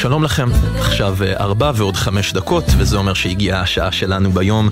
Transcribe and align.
שלום, 0.00 0.24
לכם. 0.24 0.48
עכשיו 0.78 1.16
אה, 1.22 1.32
ארבע 1.32 1.72
ועוד 1.74 1.96
חמש 1.96 2.32
דקות, 2.32 2.64
וזה 2.78 2.96
אומר 2.96 3.14
שהגיעה 3.14 3.60
השעה 3.60 3.92
שלנו 3.92 4.32
ביום 4.32 4.70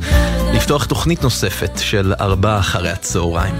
לפתוח 0.54 0.84
תוכנית 0.84 1.22
נוספת 1.22 1.70
של 1.78 2.14
ארבע 2.20 2.58
אחרי 2.58 2.90
הצהריים. 2.90 3.54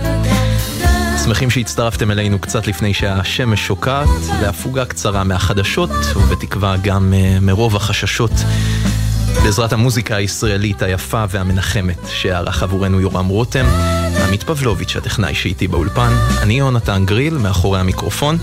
שמחים 1.25 1.51
שהצטרפתם 1.51 2.11
אלינו 2.11 2.39
קצת 2.39 2.67
לפני 2.67 2.95
שהשמש 2.95 3.67
שוקעת, 3.67 4.09
להפוגה 4.43 4.85
קצרה 4.85 5.25
מהחדשות, 5.25 5.91
ובתקווה 6.17 6.77
גם 6.83 7.13
uh, 7.13 7.45
מרוב 7.45 7.77
החששות. 7.77 8.33
בעזרת 9.43 9.73
המוזיקה 9.73 10.17
הישראלית 10.17 10.83
היפה 10.83 11.25
והמנחמת 11.29 11.99
שערך 12.09 12.63
עבורנו 12.63 13.01
יורם 13.01 13.29
רותם, 13.29 13.67
עמית 14.27 14.43
פבלוביץ', 14.43 14.97
הטכנאי 14.97 15.35
שאיתי 15.35 15.69
באולפן, 15.69 16.13
אני 16.43 16.59
יונתן 16.59 17.05
גריל, 17.07 17.39
מאחורי 17.39 17.81
המיקרופון. 17.81 18.39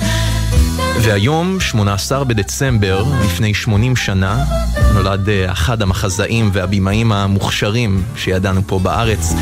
והיום, 1.06 1.59
18 1.59 2.23
בדצמבר, 2.23 3.03
לפני 3.25 3.53
80 3.53 3.95
שנה, 3.95 4.45
נולד 4.94 5.30
אה, 5.30 5.52
אחד 5.52 5.81
המחזאים 5.81 6.50
והבימאים 6.53 7.12
המוכשרים 7.12 8.03
שידענו 8.16 8.62
פה 8.67 8.80
בארץ, 8.80 9.34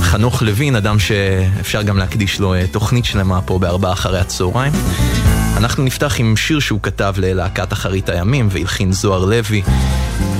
חנוך 0.00 0.42
לוין, 0.42 0.76
אדם 0.76 0.98
שאפשר 0.98 1.82
גם 1.82 1.98
להקדיש 1.98 2.40
לו 2.40 2.54
אה, 2.54 2.64
תוכנית 2.70 3.04
שלמה 3.04 3.42
פה 3.42 3.58
בארבעה 3.58 3.92
אחרי 3.92 4.18
הצהריים. 4.18 4.72
אנחנו 5.56 5.84
נפתח 5.84 6.14
עם 6.18 6.36
שיר 6.36 6.60
שהוא 6.60 6.80
כתב 6.82 7.14
ללהקת 7.16 7.72
אחרית 7.72 8.08
הימים 8.08 8.48
והלחין 8.50 8.92
זוהר 8.92 9.24
לוי, 9.24 9.62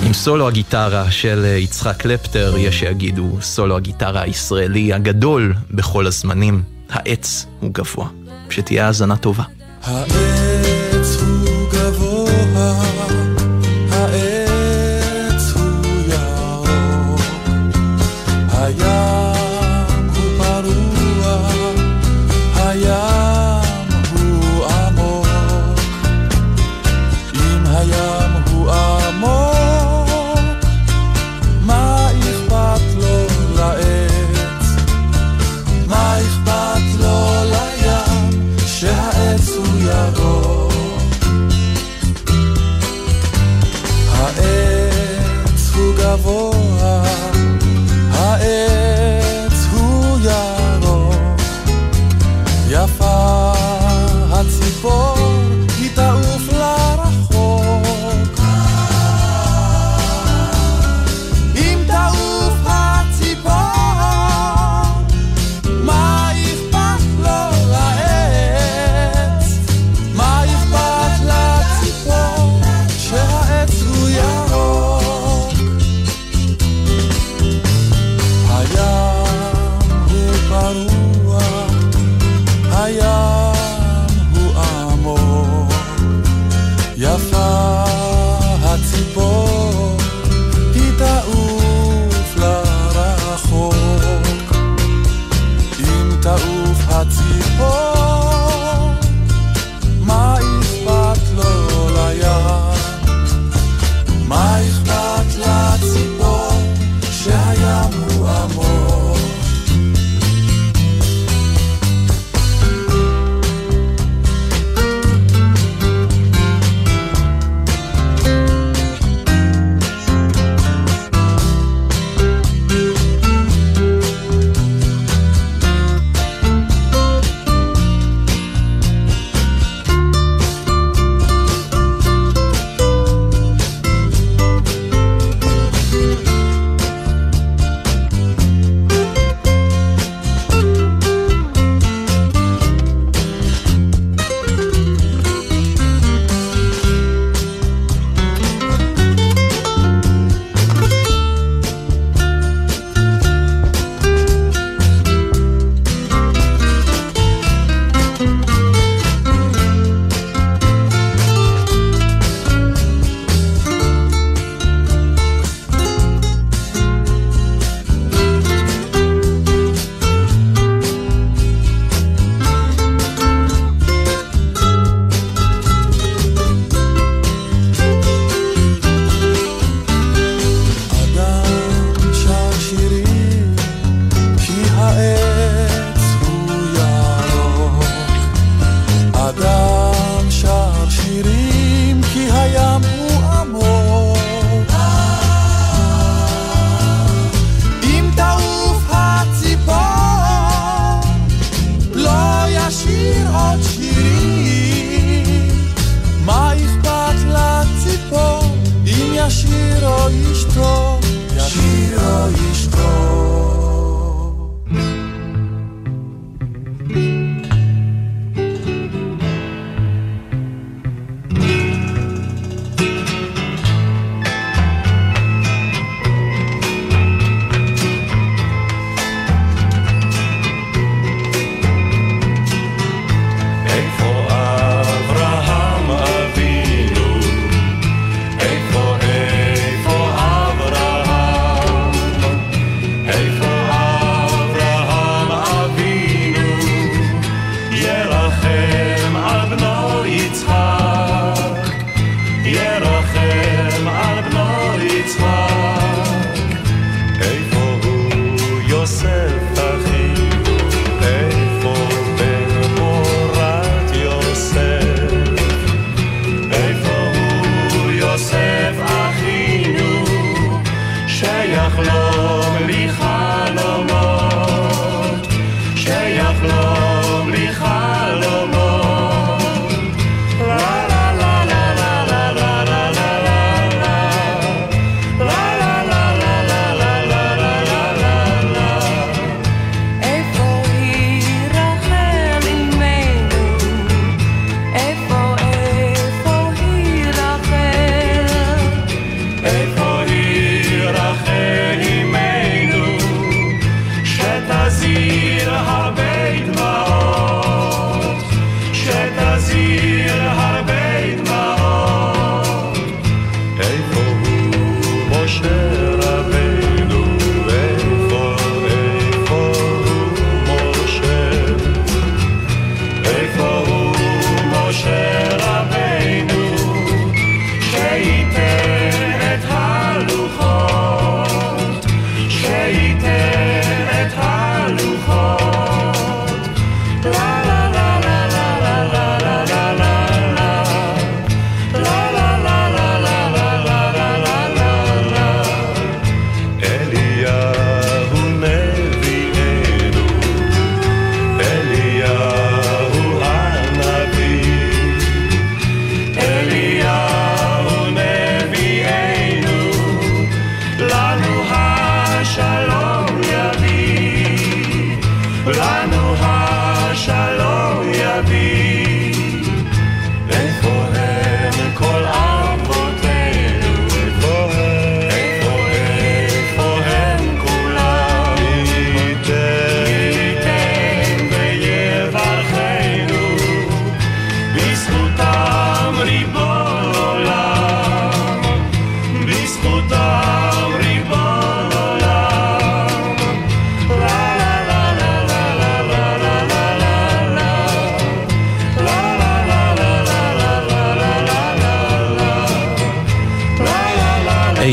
עם 0.06 0.12
סולו 0.12 0.48
הגיטרה 0.48 1.10
של 1.10 1.44
אה, 1.44 1.50
יצחק 1.50 1.96
קלפטר, 1.96 2.54
יש 2.58 2.80
שיגידו 2.80 3.38
סולו 3.40 3.76
הגיטרה 3.76 4.22
הישראלי 4.22 4.92
הגדול 4.92 5.54
בכל 5.70 6.06
הזמנים, 6.06 6.62
העץ 6.90 7.46
הוא 7.60 7.70
גבוה. 7.74 8.06
שתהיה 8.50 8.86
האזנה 8.86 9.16
טובה. 9.16 9.44
העץ 9.82 10.29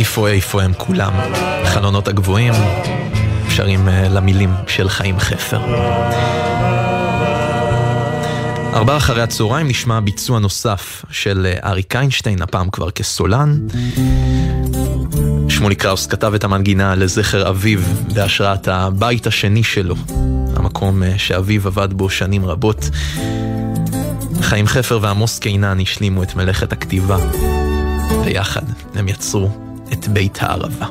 איפה 0.07 0.29
איפה 0.29 0.63
הם 0.63 0.73
כולם? 0.77 1.13
חלונות 1.65 2.07
הגבוהים, 2.07 2.53
שרים 3.49 3.89
אה, 3.89 4.09
למילים 4.09 4.53
של 4.67 4.89
חיים 4.89 5.19
חפר. 5.19 5.59
ארבעה 8.73 8.97
אחרי 8.97 9.21
הצהריים 9.21 9.67
נשמע 9.67 9.99
ביצוע 9.99 10.39
נוסף 10.39 11.05
של 11.11 11.47
אה, 11.49 11.69
אריק 11.69 11.95
איינשטיין, 11.95 12.41
הפעם 12.41 12.69
כבר 12.69 12.91
כסולן. 12.91 13.67
שמולי 15.49 15.75
קראוס 15.75 16.07
כתב 16.07 16.33
את 16.33 16.43
המנגינה 16.43 16.95
לזכר 16.95 17.49
אביו 17.49 17.79
בהשראת 18.13 18.67
הבית 18.67 19.27
השני 19.27 19.63
שלו, 19.63 19.95
המקום 20.55 21.03
אה, 21.03 21.17
שאביו 21.17 21.67
עבד 21.67 21.93
בו 21.93 22.09
שנים 22.09 22.45
רבות. 22.45 22.89
חיים 24.41 24.67
חפר 24.67 24.99
ועמוס 25.01 25.39
קינן 25.39 25.79
השלימו 25.79 26.23
את 26.23 26.35
מלאכת 26.35 26.71
הכתיבה, 26.71 27.17
ויחד 28.25 28.63
הם 28.95 29.07
יצרו 29.07 29.66
את 29.93 30.07
בית 30.07 30.37
הערבה. 30.41 30.87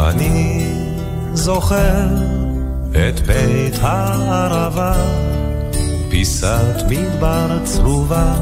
אני 0.00 0.66
זוכר 1.34 2.06
את 2.90 3.20
בית 3.26 3.74
הערבה, 3.80 4.94
פיסת 6.10 6.82
מדבר 6.88 7.58
צרובה 7.64 8.34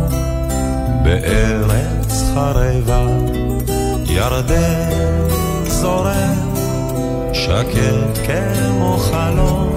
בארץ 1.04 2.22
חרבה, 2.34 3.06
ירדן 4.06 4.90
זורם 5.66 6.49
שקט 7.50 8.26
כמו 8.26 8.96
חלום, 8.96 9.74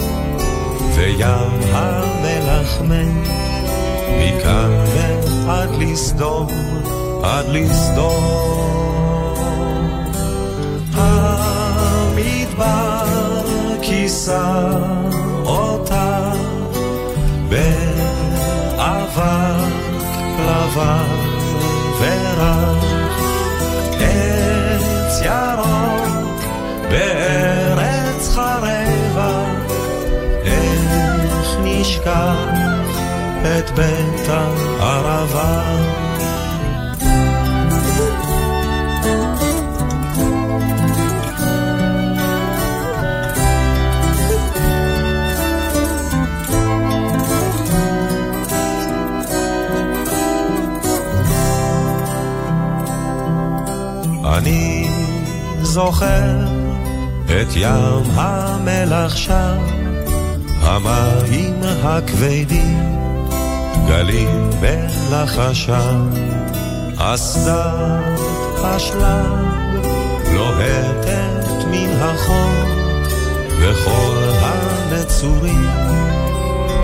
וים 0.95 1.49
המלח 1.71 2.81
מת 2.81 3.27
מכאן 4.19 4.71
ועד 4.95 5.69
לסדום, 5.79 6.47
עד 7.23 7.45
לסדום. 7.49 8.82
את 33.45 33.69
בית 33.69 34.29
הערבה. 34.29 35.63
אני 54.37 54.87
זוכר 55.61 56.47
את 57.25 57.55
ים 57.55 58.03
המלח 58.15 59.15
שם, 59.15 59.57
המים 60.61 61.59
הכבדים, 61.83 63.02
גלים 63.87 64.49
בלחשם, 64.59 66.09
אסדת 66.97 68.19
אשלג 68.63 69.53
לוהטת 70.33 71.65
מן 71.71 72.01
החור, 72.01 72.83
וכל 73.59 74.29
הנצורים 74.41 75.69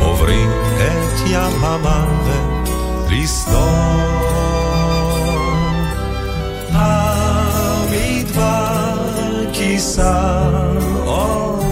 עוברים 0.01 0.50
את 0.77 1.20
ים 1.27 1.63
המוות 1.63 2.70
לסדור. 3.10 4.29
המדבר 7.79 8.60
כיסה 9.53 10.41
אותך 11.06 11.69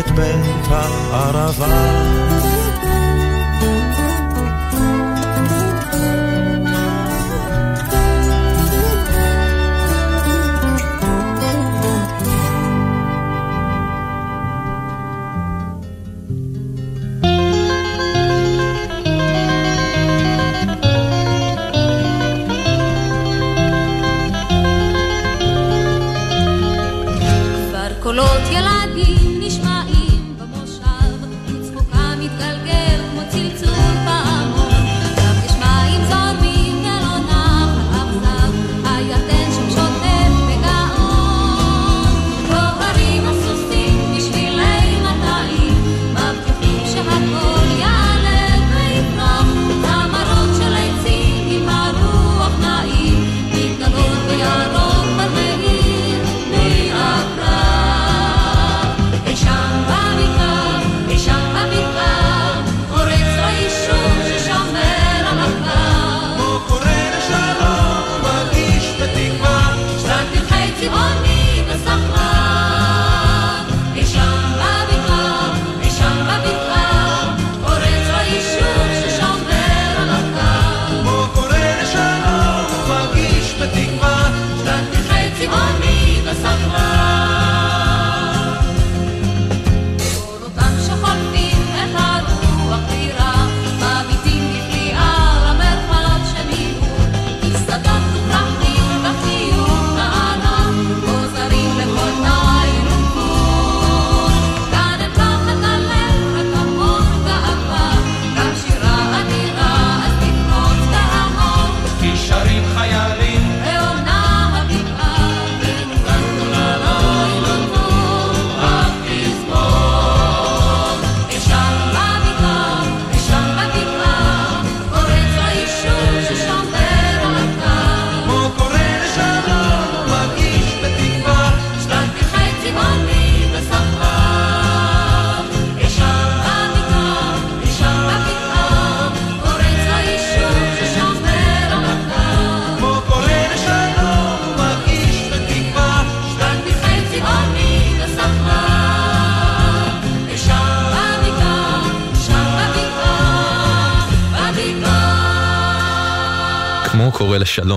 את 0.00 0.10
בית 0.10 0.66
הערבה 0.70 2.57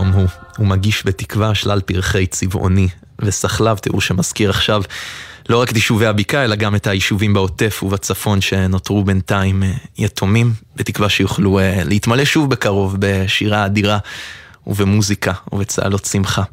לשלום 0.01 0.13
הוא, 0.13 0.27
הוא 0.57 0.67
מגיש 0.67 1.05
בתקווה 1.05 1.55
שלל 1.55 1.81
פרחי 1.81 2.27
צבעוני 2.27 2.87
וסחלב, 3.21 3.77
תיאור 3.77 4.01
שמזכיר 4.01 4.49
עכשיו 4.49 4.81
לא 5.49 5.61
רק 5.61 5.71
את 5.71 5.75
יישובי 5.75 6.05
הבקעה, 6.05 6.43
אלא 6.43 6.55
גם 6.55 6.75
את 6.75 6.87
היישובים 6.87 7.33
בעוטף 7.33 7.83
ובצפון 7.83 8.41
שנותרו 8.41 9.03
בינתיים 9.03 9.63
אה, 9.63 9.71
יתומים, 9.97 10.53
בתקווה 10.75 11.09
שיוכלו 11.09 11.59
אה, 11.59 11.83
להתמלא 11.83 12.25
שוב 12.25 12.49
בקרוב 12.49 12.95
בשירה 12.99 13.65
אדירה 13.65 13.97
ובמוזיקה 14.67 15.33
ובצהלות 15.51 16.05
שמחה. 16.05 16.43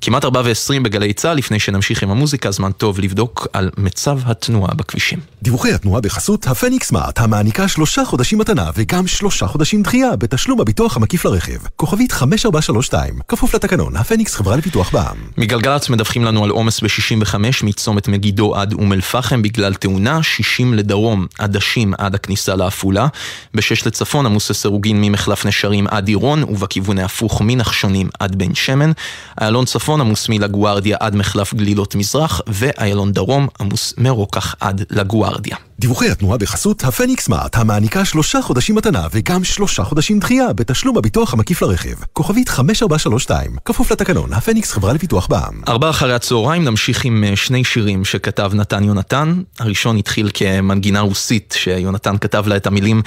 כמעט 0.00 0.24
4 0.24 0.40
ו-20 0.44 0.82
בגלי 0.82 1.12
צה"ל, 1.12 1.36
לפני 1.36 1.58
שנמשיך 1.58 2.02
עם 2.02 2.10
המוזיקה, 2.10 2.50
זמן 2.50 2.72
טוב 2.72 3.00
לבדוק 3.00 3.46
על 3.52 3.70
מצב 3.78 4.18
התנועה 4.24 4.74
בכבישים. 4.74 5.18
דיווחי 5.42 5.72
התנועה 5.72 6.00
בחסות 6.00 6.46
הפניקס 6.46 6.88
סמארט, 6.88 7.18
המעניקה 7.18 7.68
שלושה 7.68 8.04
חודשים 8.04 8.38
מתנה 8.38 8.70
וגם 8.76 9.06
שלושה 9.06 9.46
חודשים 9.46 9.82
דחייה 9.82 10.16
בתשלום 10.16 10.60
הביטוח 10.60 10.96
המקיף 10.96 11.24
לרכב. 11.24 11.58
כוכבית 11.76 12.12
5432, 12.12 13.18
כפוף 13.28 13.54
לתקנון, 13.54 13.96
הפניקס 13.96 14.34
חברה 14.34 14.56
לפיתוח 14.56 14.92
בע"מ. 14.92 15.16
מגלגלצ 15.36 15.88
מדווחים 15.88 16.24
לנו 16.24 16.44
על 16.44 16.50
עומס 16.50 16.80
ב-65 16.80 17.34
מצומת 17.62 18.08
מגידו 18.08 18.56
עד 18.56 18.72
אום 18.72 18.92
אל-פחם 18.92 19.42
בגלל 19.42 19.74
תאונה, 19.74 20.22
60 20.22 20.74
לדרום, 20.74 21.26
עדשים 21.38 21.94
עד 21.98 22.14
הכניסה 22.14 22.56
לעפולה, 22.56 23.06
ב-6 23.54 23.86
לצפון 23.86 24.26
עמוס 24.26 24.50
לסירוגין 24.50 25.00
ממחלף 25.00 25.46
נשרים 25.46 25.86
עד 25.90 26.08
עירון 26.08 26.42
ובכיוון 26.42 26.98
ההפוך 26.98 27.42
מנחשונים 27.44 28.08
עד 28.18 28.36
בן 28.36 28.54
שמן, 28.54 28.92
איילון 29.40 29.64
צפון 29.64 29.89
צפון 29.90 30.00
עמוס 30.00 30.28
מלגוארדיה 30.28 30.96
עד 31.00 31.16
מחלף 31.16 31.54
גלילות 31.54 31.94
מזרח, 31.94 32.40
ואיילון 32.46 33.12
דרום 33.12 33.48
עמוס 33.60 33.94
מרוקח 33.98 34.54
עד 34.60 34.82
לגוארדיה. 34.90 35.56
דיווחי 35.78 36.10
התנועה 36.10 36.38
בחסות 36.38 36.84
הפניקס 36.84 37.24
סמארט, 37.24 37.56
המעניקה 37.56 38.04
שלושה 38.04 38.42
חודשים 38.42 38.74
מתנה 38.74 39.06
וגם 39.12 39.44
שלושה 39.44 39.84
חודשים 39.84 40.18
דחייה 40.18 40.52
בתשלום 40.52 40.98
הביטוח 40.98 41.32
המקיף 41.32 41.62
לרכב. 41.62 41.94
כוכבית 42.12 42.48
5432, 42.48 43.56
כפוף 43.64 43.92
לתקנון, 43.92 44.32
הפניקס 44.32 44.72
חברה 44.72 44.92
לפיתוח 44.92 45.26
בע"מ. 45.26 45.60
ארבע 45.68 45.90
אחרי 45.90 46.14
הצהריים 46.14 46.64
נמשיך 46.64 47.04
עם 47.04 47.24
אה, 47.24 47.36
שני 47.36 47.64
שירים 47.64 48.04
שכתב 48.04 48.50
נתן 48.54 48.84
יונתן. 48.84 49.42
הראשון 49.58 49.96
התחיל 49.96 50.30
כמנגינה 50.34 51.00
רוסית 51.00 51.54
שיונתן 51.58 52.18
כתב 52.18 52.44
לה 52.46 52.56
את 52.56 52.66
המילים 52.66 53.02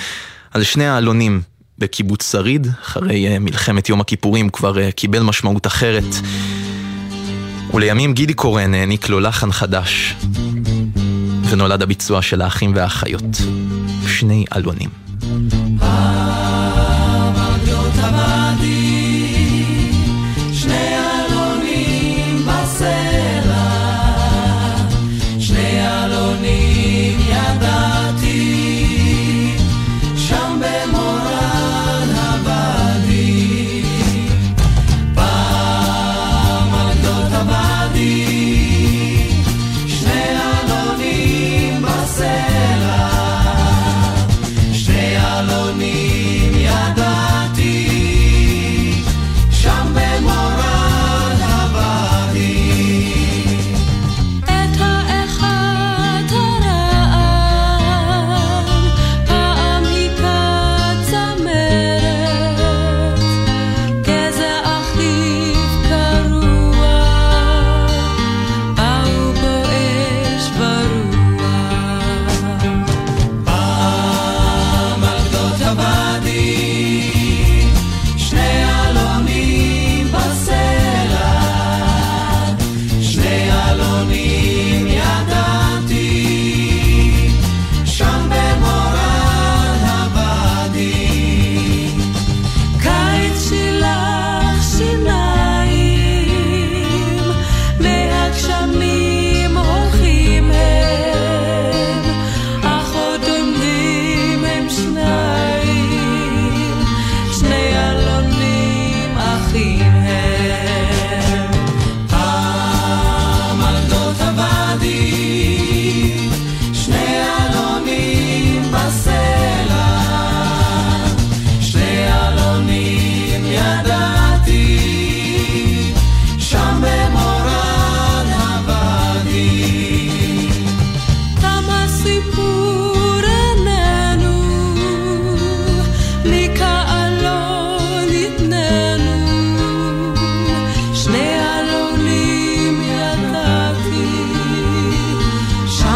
על 0.51 0.63
שני 0.63 0.87
העלונים 0.87 1.41
בקיבוץ 1.79 2.31
שריד, 2.31 2.67
אחרי 2.83 3.27
אה, 3.27 3.39
מלחמת 3.39 3.89
יום 3.89 4.01
הכיפורים 4.01 4.49
כבר 4.49 4.79
אה, 4.79 4.91
קיבל 4.91 5.23
משמעות 5.23 5.67
אחרת. 5.67 6.15
ולימים 7.73 8.13
גידי 8.13 8.33
קורן 8.33 8.73
העניק 8.73 9.09
לו 9.09 9.19
לחן 9.19 9.51
חדש, 9.51 10.15
ונולד 11.49 11.81
הביצוע 11.81 12.21
של 12.21 12.41
האחים 12.41 12.71
והאחיות, 12.75 13.23
שני 14.07 14.45
אלונים. 14.55 14.89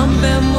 Something 0.07 0.56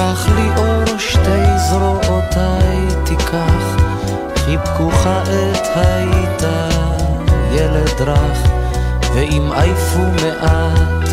תיקח 0.00 0.28
לי 0.34 0.48
אור 0.56 0.98
שתי 0.98 1.58
זרועותיי, 1.68 2.86
תיקח, 3.04 3.76
חיבקוך 4.36 5.06
עת 5.06 5.68
היית 5.74 6.42
ילד 7.52 8.00
רך, 8.00 8.38
ואם 9.14 9.52
עייפו 9.52 9.98
מעט, 9.98 11.08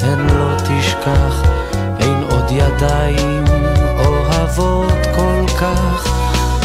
הן 0.00 0.26
לא 0.26 0.56
תשכח, 0.56 1.42
אין 2.00 2.22
עוד 2.30 2.44
ידיים 2.50 3.44
אוהבות 4.06 5.06
כל 5.14 5.56
כך, 5.60 6.08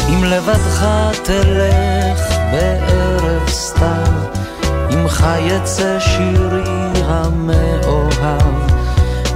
אם 0.08 0.24
לבדך 0.24 0.86
תלך 1.22 2.34
בערב 2.52 3.48
סתיו, 3.48 4.12
עמך 4.90 5.26
יצא 5.40 6.00
שירי 6.00 7.02
המאוהב, 7.04 8.71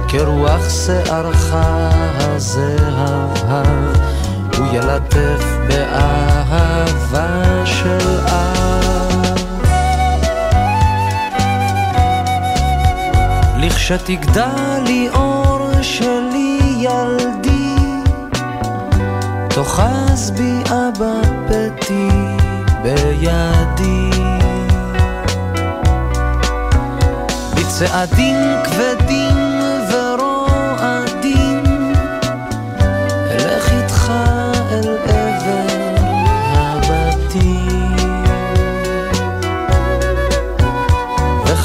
כרוח 0.07 0.69
שערך 0.69 1.55
הזהב, 2.19 3.37
הוא 4.57 4.67
ילטף 4.73 5.43
באהבה 5.67 7.65
של 7.65 8.19
אב. 8.25 9.37
לכשתגדלי 13.57 15.09
אור 15.13 15.69
שלי 15.81 16.59
ילדי, 16.77 17.75
תאחז 19.49 20.31
בי 20.31 20.63
אבא 20.65 21.21
פתי 21.47 22.09
בידי. 22.83 24.09
בצעדים 27.55 28.37
כבדים 28.63 29.46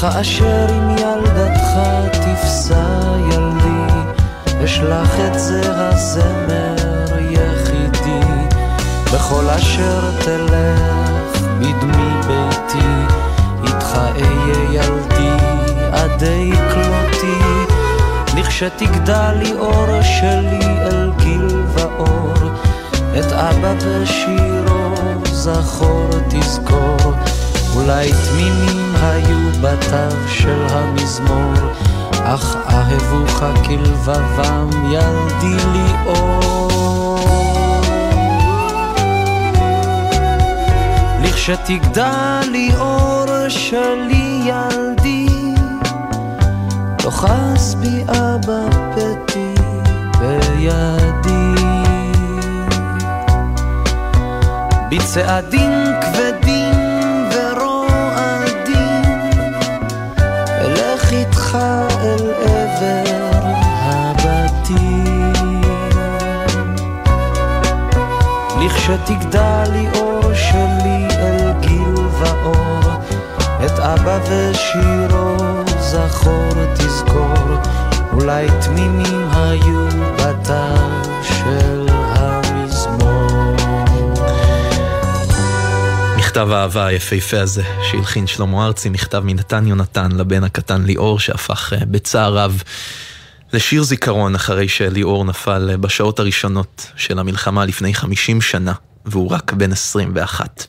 וכאשר 0.03 0.67
עם 0.69 0.89
ילדתך 0.89 1.79
תפסע 2.11 3.15
ילדי, 3.31 3.93
אשלח 4.65 5.15
את 5.27 5.39
זה 5.39 5.61
הזמר 5.65 7.19
יחידי, 7.19 8.27
בכל 9.13 9.49
אשר 9.49 9.99
תלך 10.19 11.41
בדמי 11.59 12.21
ביתי, 12.27 12.87
איתך 13.63 13.95
אהיה 13.95 14.71
ילדי 14.71 15.45
עדי 15.91 16.51
כלותי, 16.73 17.65
לכשתגדל 18.37 19.31
לי 19.35 19.53
אור 19.53 20.01
שלי 20.01 20.65
אל 20.81 21.11
גיל 21.17 21.63
ואור, 21.67 22.33
את 23.19 23.31
אבא 23.31 23.73
בשירו 23.73 24.93
זכור 25.25 26.09
תזכור, 26.29 27.13
אולי 27.75 28.11
תמימים 28.11 28.72
בתו 29.93 30.27
של 30.27 30.65
המזמור, 30.69 31.53
אך 32.23 32.55
אהבוך 32.69 33.43
כלבבם 33.65 34.69
ילדי 34.91 35.65
לי 35.73 35.93
אור. 36.05 37.19
לי 42.51 42.71
אור 42.77 43.49
שלי 43.49 44.41
ילדי, 44.45 45.27
תאחז 46.97 47.75
בי 47.75 48.03
אבא 48.03 48.69
פתי 48.95 49.53
בידי. 50.19 51.63
בצעדים 54.89 55.71
כבדים 56.01 56.32
לכשתגדל 68.83 69.63
לי 69.71 69.87
אור 69.95 70.33
שלי 70.33 71.07
אל 71.11 71.51
גיל 71.61 71.95
ואור, 72.19 73.01
את 73.65 73.79
אבא 73.79 74.19
ושירו 74.29 75.37
זכור 75.79 76.73
תזכור, 76.73 77.57
אולי 78.13 78.47
תמימים 78.65 79.29
היו 79.31 79.87
בתו 80.15 80.77
של 81.23 81.85
המזמור. 81.89 83.55
מכתב 86.17 86.51
האהבה 86.51 86.85
היפהפה 86.85 87.39
הזה 87.39 87.63
שהלחין 87.91 88.27
שלמה 88.27 88.65
ארצי, 88.65 88.89
מכתב 88.89 89.21
מנתן 89.25 89.67
יונתן 89.67 90.11
לבן 90.11 90.43
הקטן 90.43 90.83
ליאור 90.83 91.19
שהפך 91.19 91.73
אה, 91.73 91.85
בצער 91.85 92.37
רב 92.37 92.63
לשיר 93.53 93.83
זיכרון 93.83 94.35
אחרי 94.35 94.67
שליאור 94.67 95.25
נפל 95.25 95.69
אה, 95.71 95.77
בשעות 95.77 96.19
הראשונות 96.19 96.91
של 96.95 97.19
המלחמה 97.19 97.65
לפני 97.65 97.93
50 97.93 98.41
שנה 98.41 98.73
והוא 99.05 99.29
רק 99.29 99.53
בן 99.53 99.71
21. 99.71 100.67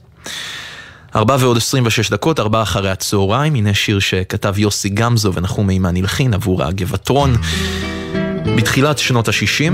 ארבע 1.17 1.37
ועוד 1.41 1.57
26 1.57 2.11
דקות, 2.11 2.41
ארבע 2.41 2.63
אחרי 2.63 2.91
הצהריים, 2.91 3.55
הנה 3.55 3.75
שיר 3.75 3.99
שכתב 3.99 4.59
יוסי 4.59 4.89
גמזו 4.89 5.35
ונחום 5.35 5.67
מימן 5.67 5.97
הלחין 5.97 6.35
עבור 6.35 6.65
הגבעטרון 6.65 7.37
בתחילת 8.57 8.99
שנות 8.99 9.29
ה-60, 9.29 9.73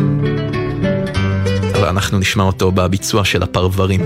אבל 1.74 1.88
אנחנו 1.88 2.18
נשמע 2.18 2.44
אותו 2.44 2.72
בביצוע 2.72 3.24
של 3.24 3.42
הפרברים. 3.42 4.00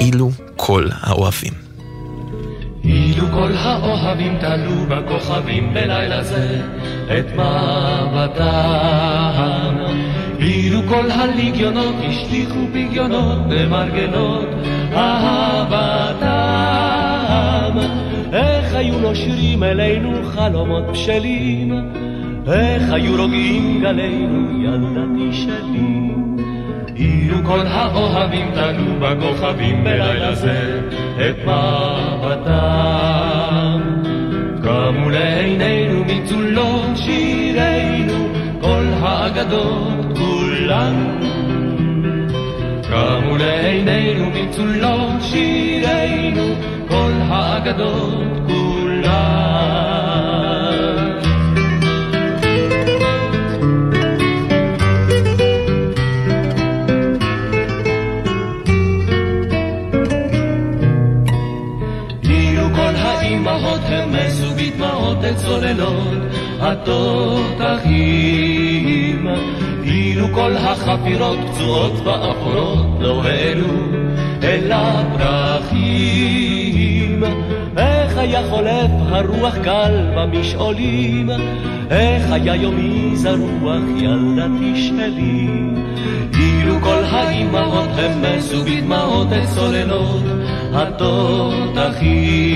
אילו 0.00 0.30
כל 0.56 0.88
האוהבים. 1.00 1.69
אילו 2.90 3.26
כל 3.32 3.52
האוהבים 3.56 4.38
תלו 4.40 4.86
בכוכבים 4.88 5.74
בלילה 5.74 6.22
זה 6.22 6.60
את 7.18 7.26
מבטם 7.32 8.50
אילו 10.38 10.80
כל 10.88 11.10
הליגיונות 11.10 11.94
השליכו 12.08 12.58
פגיונות 12.72 13.38
במרגלות 13.48 14.48
אהבתם 14.92 16.30
איך 18.32 18.74
היו 18.74 18.98
נושרים 18.98 19.62
אלינו 19.62 20.10
חלומות 20.24 20.86
בשלים? 20.92 21.90
איך 22.52 22.92
היו 22.92 23.22
רוגעים 23.22 23.80
גלינו 23.82 24.64
ילדתי 24.64 25.32
שלי? 25.32 26.10
אילו 26.96 27.36
כל 27.46 27.66
האוהבים 27.66 28.50
תלו 28.54 29.00
בכוכבים 29.00 29.84
בלילה 29.84 30.34
זה 30.34 30.80
את 31.16 31.36
מבטם. 31.44 33.00
קמו 34.62 35.10
לעינינו 35.10 36.04
מצולות 36.04 36.96
שירינו, 36.96 38.28
כל 38.60 38.84
האגדות 39.00 40.18
כולן. 40.18 41.16
קמו 42.82 43.36
לעינינו 43.36 44.30
מצולות 44.30 45.22
שירינו, 45.22 46.54
כל 46.88 47.12
האגדות 47.28 48.39
צוללות 65.44 66.18
התותחים. 66.60 68.00
אילו 69.84 70.26
כל 70.34 70.56
החפירות 70.56 71.38
פצועות 71.50 71.92
ואפורות 72.04 72.86
לא 73.00 73.22
העלו 73.24 73.74
אל 74.42 74.72
הפרחים. 74.72 76.10
איך 77.76 78.18
היה 78.18 78.42
חולף 78.50 78.90
הרוח 79.10 79.56
גל 79.56 80.06
במשעולים, 80.16 81.30
איך 81.90 82.32
היה 82.32 82.56
יומי 82.56 83.16
זרוח 83.16 83.82
ילדתי 83.96 84.82
שלי. 84.88 85.48
אילו 86.38 86.80
כל 86.82 87.04
האימהות 87.10 87.88
המסו 87.96 88.64
בדמעות 88.64 89.28
את 89.32 89.48
צוללות 89.54 90.24
התותחים. 90.72 92.49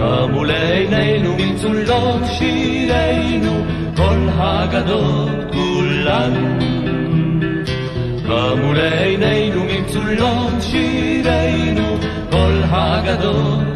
קמו 0.00 0.44
לעינינו 0.44 1.36
מצולות 1.36 2.22
שירינו, 2.38 3.64
כל 3.96 4.28
האגדות 4.36 5.28
כולן. 5.52 6.58
קמו 8.26 8.72
לעינינו 8.72 9.64
מצולות 9.64 10.62
שירינו, 10.62 11.96
כל 12.30 12.62
האגדות 12.70 13.69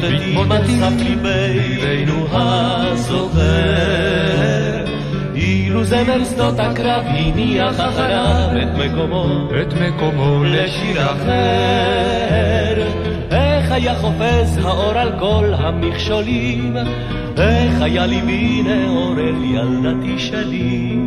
נפלו 0.00 0.44
מתמוטטים 0.44 0.82
על 0.82 0.94
סף 0.94 1.02
ליבנו 1.02 2.26
הסוחר. 2.32 3.40
אילו 5.34 5.84
זמר 5.84 6.24
שדות 6.24 6.54
הקרב 6.58 7.04
הניח 7.06 7.80
אחריו 7.80 8.48
את 8.62 8.68
מקומו, 8.78 9.48
את 9.62 9.74
מקומו 9.74 10.44
לשיר 10.44 11.02
אחר. 11.04 12.82
איך 13.30 13.72
היה 13.72 13.94
חופז 13.94 14.58
האור 14.64 14.98
על 14.98 15.12
כל 15.18 15.54
המכשולים, 15.56 16.76
איך 17.38 17.80
היה 17.80 18.06
ליבי 18.06 18.62
נאור 18.62 19.14
אל 19.18 19.44
ילדתי 19.44 20.18
שלי. 20.18 20.98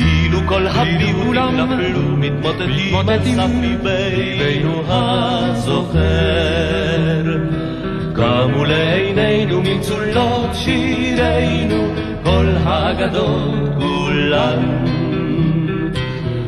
אילו 0.00 0.38
כל 0.46 0.66
הביאולים 0.66 1.56
נפלו 1.56 2.16
מתמוטטים 2.16 2.94
על 3.08 3.18
סף 3.24 3.50
ליבנו 3.60 4.82
הזוכר. 4.88 6.08
קמו 8.18 8.64
לעינינו 8.64 9.60
ממצולות 9.62 10.50
שירינו 10.54 11.94
כל 12.24 12.46
האגדות 12.64 13.68
כולן. 13.78 14.84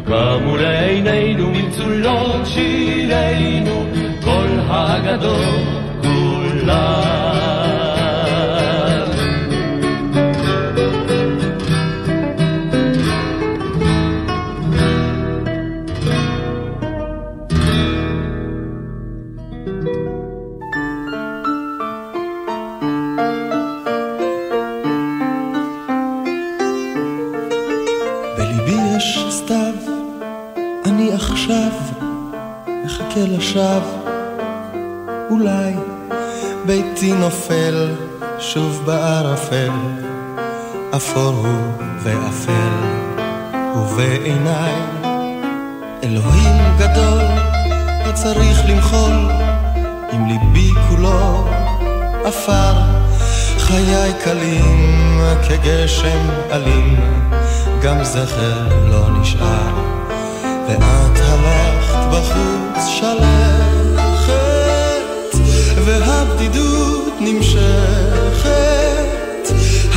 קמו 0.07 0.57
לעינינו 0.57 1.51
ממצולות 1.51 2.47
שירינו 2.47 3.85
כל 4.25 4.49
האגדות 4.69 5.67
כולן. 6.03 7.20
לשווא, 33.51 33.81
אולי 35.31 35.75
ביתי 36.67 37.13
נופל 37.13 37.95
שוב 38.39 38.83
בערפל, 38.85 39.71
אפור 40.97 41.47
הוא 41.47 41.73
ואפל, 42.03 42.71
ובעיניי 43.77 44.75
אלוהים 46.03 46.79
גדול 46.79 47.23
הצריך 48.05 48.63
למחול, 48.69 49.31
עם 50.13 50.27
ליבי 50.27 50.71
כולו 50.89 51.49
עפר, 52.25 52.75
חיי 53.59 54.13
קלים 54.25 55.21
כגשם 55.49 56.29
אלים, 56.51 56.97
גם 57.83 58.05
זכר 58.05 58.69
לא 58.89 59.21
נשאר, 59.21 59.75
ואת 60.69 60.81
הלכת 60.83 61.80
בחוץ 62.11 62.87
שלכת, 62.87 64.31
והבדידות 65.85 67.15
נמשכת, 67.21 68.51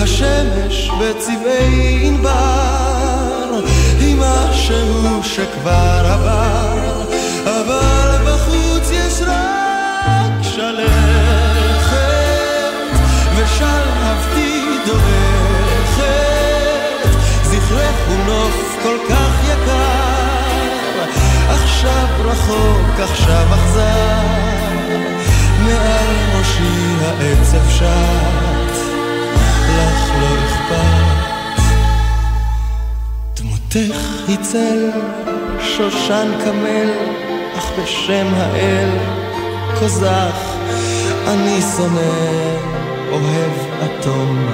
השמש 0.01 0.89
בצבעי 0.99 2.07
ענבר, 2.07 3.59
היא 3.99 4.15
משהו 4.19 5.23
שכבר 5.23 6.01
עבר, 6.05 7.01
אבל 7.45 8.17
בחוץ 8.25 8.91
יש 8.91 9.21
רק 9.21 10.43
שלכת, 10.43 12.03
ושלהבתי 13.35 14.65
דורכת, 14.85 16.13
זכרך 17.43 17.95
הוא 18.07 18.17
נוף 18.25 18.77
כל 18.83 18.97
כך 19.09 19.33
יקר, 19.43 19.92
עכשיו 21.49 22.07
רחוק, 22.25 22.99
עכשיו 22.99 23.47
אכזר, 23.53 24.21
מעל 25.63 26.15
ראשי 26.39 26.95
העצב 27.01 27.69
שט, 27.69 28.73
לך 29.69 30.11
לא 30.21 30.27
אכפת. 30.45 31.23
דמותך 33.35 33.99
היא 34.27 34.37
צל, 34.41 34.89
שושן 35.59 36.31
קמל, 36.45 36.89
אך 37.57 37.71
בשם 37.79 38.27
האל, 38.35 38.89
קוזח, 39.79 40.53
אני 41.27 41.61
שונא, 41.77 42.53
אוהב 43.11 43.51
אטום, 43.83 44.47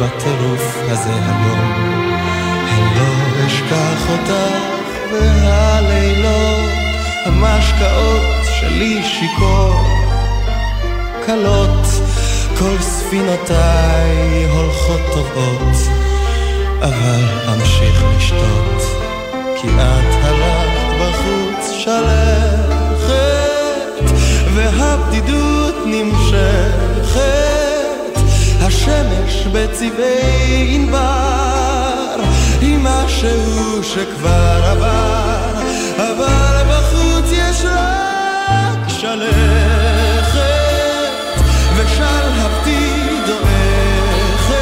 בטירוף 0.00 0.76
הזה 0.88 1.10
היום. 1.12 2.29
המשקאות 7.30 8.44
שלי 8.60 9.02
שיכור, 9.02 9.84
קלות, 11.26 11.86
כל 12.58 12.76
ספינותיי 12.80 14.46
הולכות 14.52 15.00
טובות, 15.12 15.76
אבל 16.82 17.24
אמשיך 17.54 18.04
לשתות, 18.16 18.82
כי 19.56 19.68
את 19.68 20.24
הלכת 20.24 20.90
בחוץ 21.00 21.70
שלכת, 21.70 23.10
והבדידות 24.54 25.74
נמשכת, 25.86 27.20
השמש 28.60 29.46
בצבעי 29.52 30.74
ענבר, 30.74 32.16
היא 32.60 32.78
משהו 32.82 33.84
שכבר 33.84 34.62
עבר, 34.64 35.60
יש 35.98 36.39
רק 39.10 39.16
שלכת, 39.18 40.40
ושלהבתי 41.76 43.08
דועכת, 43.26 44.54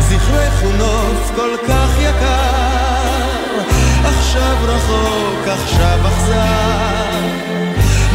זכרך 0.00 0.62
הוא 0.62 0.72
נוף 0.72 1.30
כל 1.36 1.56
כך 1.68 1.88
יקר, 2.00 3.60
עכשיו 4.04 4.56
רחוק, 4.62 5.48
עכשיו 5.48 5.98
אכזר, 6.06 7.20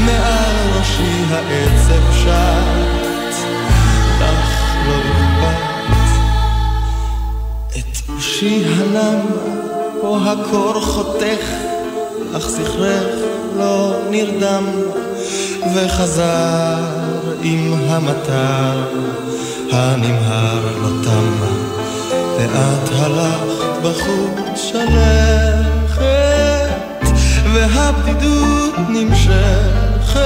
מעל 0.06 0.78
ראשי 0.80 1.24
העצב 1.32 2.14
שט, 2.14 3.36
לך 4.20 4.76
לא 4.88 4.96
אכפת. 4.96 5.70
את 7.78 8.10
ראשי 8.16 8.64
הנם, 8.66 9.20
פה 10.02 10.20
הקור 10.26 10.82
חותך, 10.82 11.46
אך 12.38 12.50
זכרך 12.50 13.39
לא 13.60 14.00
נרדם, 14.10 14.66
וחזר 15.76 16.76
עם 17.44 17.74
המטר, 17.88 18.84
הנמהר 19.72 20.78
לא 20.82 20.90
תם, 21.04 21.32
ואת 22.38 22.90
הלכת 22.92 23.82
בחוץ 23.84 24.60
שלכת, 24.72 26.02
והבדידות 27.54 28.76
נמשכת, 28.90 30.20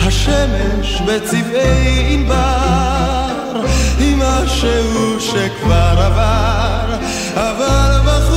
השמש 0.00 1.00
בצבעי 1.00 2.14
ענבר, 2.14 3.64
היא 3.98 4.16
משהו 4.16 5.20
שכבר 5.20 5.94
עבר, 5.98 6.96
אבל 7.34 8.00
בחוץ 8.06 8.27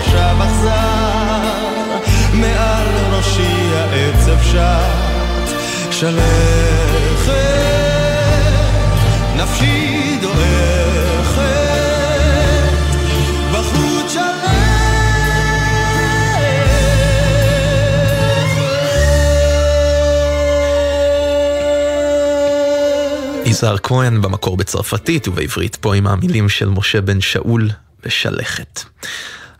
עכשיו 0.00 0.36
אכזר, 0.44 1.88
מעל 2.32 2.86
ראשי 3.12 3.70
העצב 3.74 4.42
שט, 4.42 5.56
שלכת. 5.90 7.68
נפשי 9.36 10.18
דועכת 10.20 11.48
בחוט 13.52 14.08
שלכת. 14.08 14.28
יזהר 23.44 23.78
כהן 23.82 24.22
במקור 24.22 24.56
בצרפתית 24.56 25.28
ובעברית 25.28 25.76
פה 25.76 25.94
עם 25.94 26.06
המילים 26.06 26.48
של 26.48 26.68
משה 26.68 27.00
בן 27.00 27.20
שאול 27.20 27.70
בשלכת. 28.04 28.80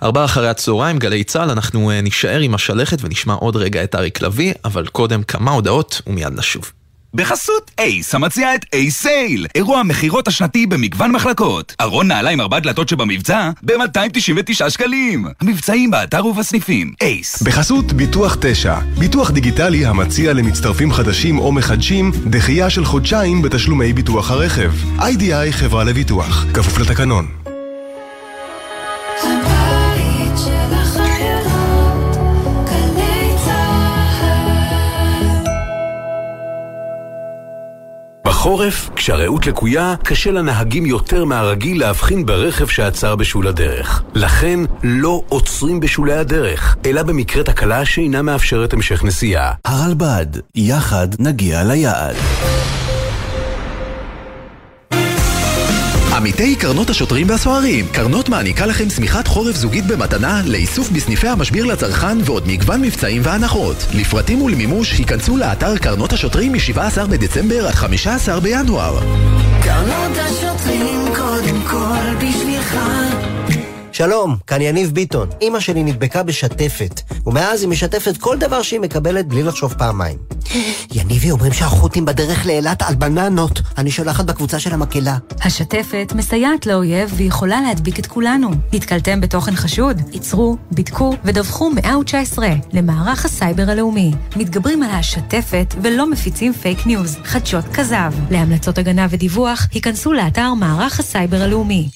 ארבעה 0.02 0.24
אחרי 0.24 0.48
הצהריים, 0.48 0.98
גלי 0.98 1.24
צה"ל, 1.24 1.50
אנחנו 1.50 1.90
אה, 1.90 2.00
נישאר 2.00 2.40
עם 2.40 2.54
השלכת 2.54 2.98
ונשמע 3.02 3.34
עוד 3.34 3.56
רגע 3.56 3.84
את 3.84 3.94
אריק 3.94 4.22
לביא, 4.22 4.54
אבל 4.64 4.86
קודם 4.86 5.22
כמה 5.22 5.50
הודעות 5.50 6.02
ומיד 6.06 6.38
נשוב. 6.38 6.72
בחסות 7.14 7.70
אייס, 7.78 8.14
המציע 8.14 8.54
את 8.54 8.64
אייס 8.72 9.02
סייל, 9.02 9.46
אירוע 9.54 9.80
המכירות 9.80 10.28
השנתי 10.28 10.66
במגוון 10.66 11.12
מחלקות. 11.12 11.74
ארון 11.80 12.08
נעליים 12.08 12.40
ארבע 12.40 12.58
דלתות 12.58 12.88
שבמבצע 12.88 13.50
ב-299 13.62 14.70
שקלים. 14.70 15.26
המבצעים 15.40 15.90
באתר 15.90 16.26
ובסניפים. 16.26 16.92
אייס. 17.00 17.42
בחסות 17.42 17.92
ביטוח 17.92 18.36
9, 18.40 18.78
ביטוח 18.98 19.30
דיגיטלי 19.30 19.86
המציע 19.86 20.32
למצטרפים 20.32 20.92
חדשים 20.92 21.38
או 21.38 21.52
מחדשים 21.52 22.12
דחייה 22.26 22.70
של 22.70 22.84
חודשיים 22.84 23.42
בתשלומי 23.42 23.92
ביטוח 23.92 24.30
הרכב. 24.30 24.72
איי-די-איי 25.00 25.52
חברה 25.52 25.84
לביטוח, 25.84 26.46
כפוף 26.54 26.78
לתקנון. 26.78 27.47
בחורף, 38.48 38.90
כשהרעות 38.96 39.46
לקויה, 39.46 39.94
קשה 40.04 40.30
לנהגים 40.30 40.86
יותר 40.86 41.24
מהרגיל 41.24 41.80
להבחין 41.80 42.26
ברכב 42.26 42.66
שעצר 42.66 43.16
בשול 43.16 43.46
הדרך. 43.48 44.02
לכן, 44.14 44.60
לא 44.82 45.22
עוצרים 45.28 45.80
בשולי 45.80 46.12
הדרך, 46.12 46.76
אלא 46.86 47.02
במקרה 47.02 47.42
תקלה 47.42 47.84
שאינה 47.84 48.22
מאפשרת 48.22 48.72
המשך 48.72 49.04
נסיעה. 49.04 49.52
הרלב"ד, 49.64 50.26
יחד 50.54 51.08
נגיע 51.18 51.64
ליעד. 51.64 52.16
עמיתי 56.18 56.56
קרנות 56.56 56.90
השוטרים 56.90 57.28
והסוהרים, 57.30 57.86
קרנות 57.92 58.28
מעניקה 58.28 58.66
לכם 58.66 58.90
שמיכת 58.90 59.26
חורף 59.26 59.56
זוגית 59.56 59.86
במתנה 59.86 60.42
לאיסוף 60.46 60.90
בסניפי 60.90 61.28
המשביר 61.28 61.64
לצרכן 61.64 62.18
ועוד 62.24 62.46
מגוון 62.46 62.82
מבצעים 62.82 63.22
והנחות. 63.24 63.86
לפרטים 63.94 64.42
ולמימוש 64.42 64.92
היכנסו 64.92 65.36
לאתר 65.36 65.78
קרנות 65.78 66.12
השוטרים 66.12 66.52
מ-17 66.52 67.06
בדצמבר 67.10 67.66
עד 67.66 67.74
15 67.74 68.40
בינואר. 68.40 69.00
קרנות 69.62 70.16
השוטרים 70.16 71.00
קודם 71.16 71.62
כל 71.62 72.14
בשבילך. 72.18 72.76
שלום, 73.98 74.36
כאן 74.46 74.60
יניב 74.60 74.90
ביטון. 74.90 75.28
אימא 75.40 75.60
שלי 75.60 75.82
נדבקה 75.82 76.22
בשתפת, 76.22 77.00
ומאז 77.26 77.62
היא 77.62 77.68
משתפת 77.68 78.16
כל 78.16 78.38
דבר 78.38 78.62
שהיא 78.62 78.80
מקבלת 78.80 79.28
בלי 79.28 79.42
לחשוב 79.42 79.74
פעמיים. 79.78 80.18
יניבי 80.92 81.30
אומרים 81.30 81.52
שהחות'ים 81.52 82.04
בדרך 82.04 82.46
לאילת 82.46 82.82
על 82.82 82.94
בננות. 82.94 83.60
אני 83.78 83.90
שולחת 83.90 84.24
בקבוצה 84.24 84.58
של 84.58 84.72
המקהלה. 84.72 85.16
השתפת 85.44 86.12
מסייעת 86.16 86.66
לאויב 86.66 87.12
ויכולה 87.16 87.60
להדביק 87.60 87.98
את 87.98 88.06
כולנו. 88.06 88.50
נתקלתם 88.72 89.20
בתוכן 89.20 89.56
חשוד? 89.56 90.00
עצרו, 90.12 90.56
בדקו 90.72 91.14
ודווחו 91.24 91.70
119 91.70 92.48
למערך 92.72 93.24
הסייבר 93.24 93.70
הלאומי. 93.70 94.10
מתגברים 94.36 94.82
על 94.82 94.90
השתפת 94.90 95.74
ולא 95.82 96.10
מפיצים 96.10 96.52
פייק 96.52 96.86
ניוז, 96.86 97.16
חדשות 97.24 97.64
כזב. 97.74 98.12
להמלצות 98.30 98.78
הגנה 98.78 99.06
ודיווח, 99.10 99.68
היכנסו 99.72 100.12
לאתר 100.12 100.54
מערך 100.54 101.00
הסייבר 101.00 101.42
הלאומי. 101.42 101.88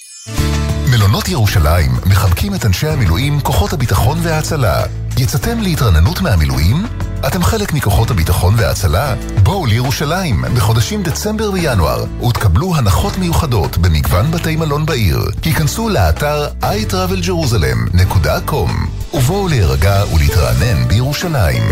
מלונות 0.93 1.29
ירושלים 1.29 1.91
מחבקים 2.07 2.55
את 2.55 2.67
אנשי 2.67 2.89
המילואים, 2.89 3.41
כוחות 3.41 3.73
הביטחון 3.73 4.19
וההצלה. 4.23 4.83
יצאתם 5.19 5.61
להתרננות 5.61 6.21
מהמילואים? 6.21 6.87
אתם 7.27 7.43
חלק 7.43 7.73
מכוחות 7.73 8.11
הביטחון 8.11 8.55
וההצלה? 8.57 9.15
בואו 9.43 9.67
לירושלים 9.67 10.45
בחודשים 10.57 11.03
דצמבר 11.03 11.51
וינואר 11.53 12.05
ותקבלו 12.29 12.77
הנחות 12.77 13.19
מיוחדות 13.19 13.79
במגוון 13.79 14.31
בתי 14.31 14.57
מלון 14.57 14.87
בעיר. 14.87 15.19
היכנסו 15.45 15.89
לאתר 15.89 16.49
iTravelJerusalem.com 16.63 18.71
ובואו 19.15 19.49
להירגע 19.49 20.03
ולהתרענן 20.15 20.89
בירושלים. 20.89 21.63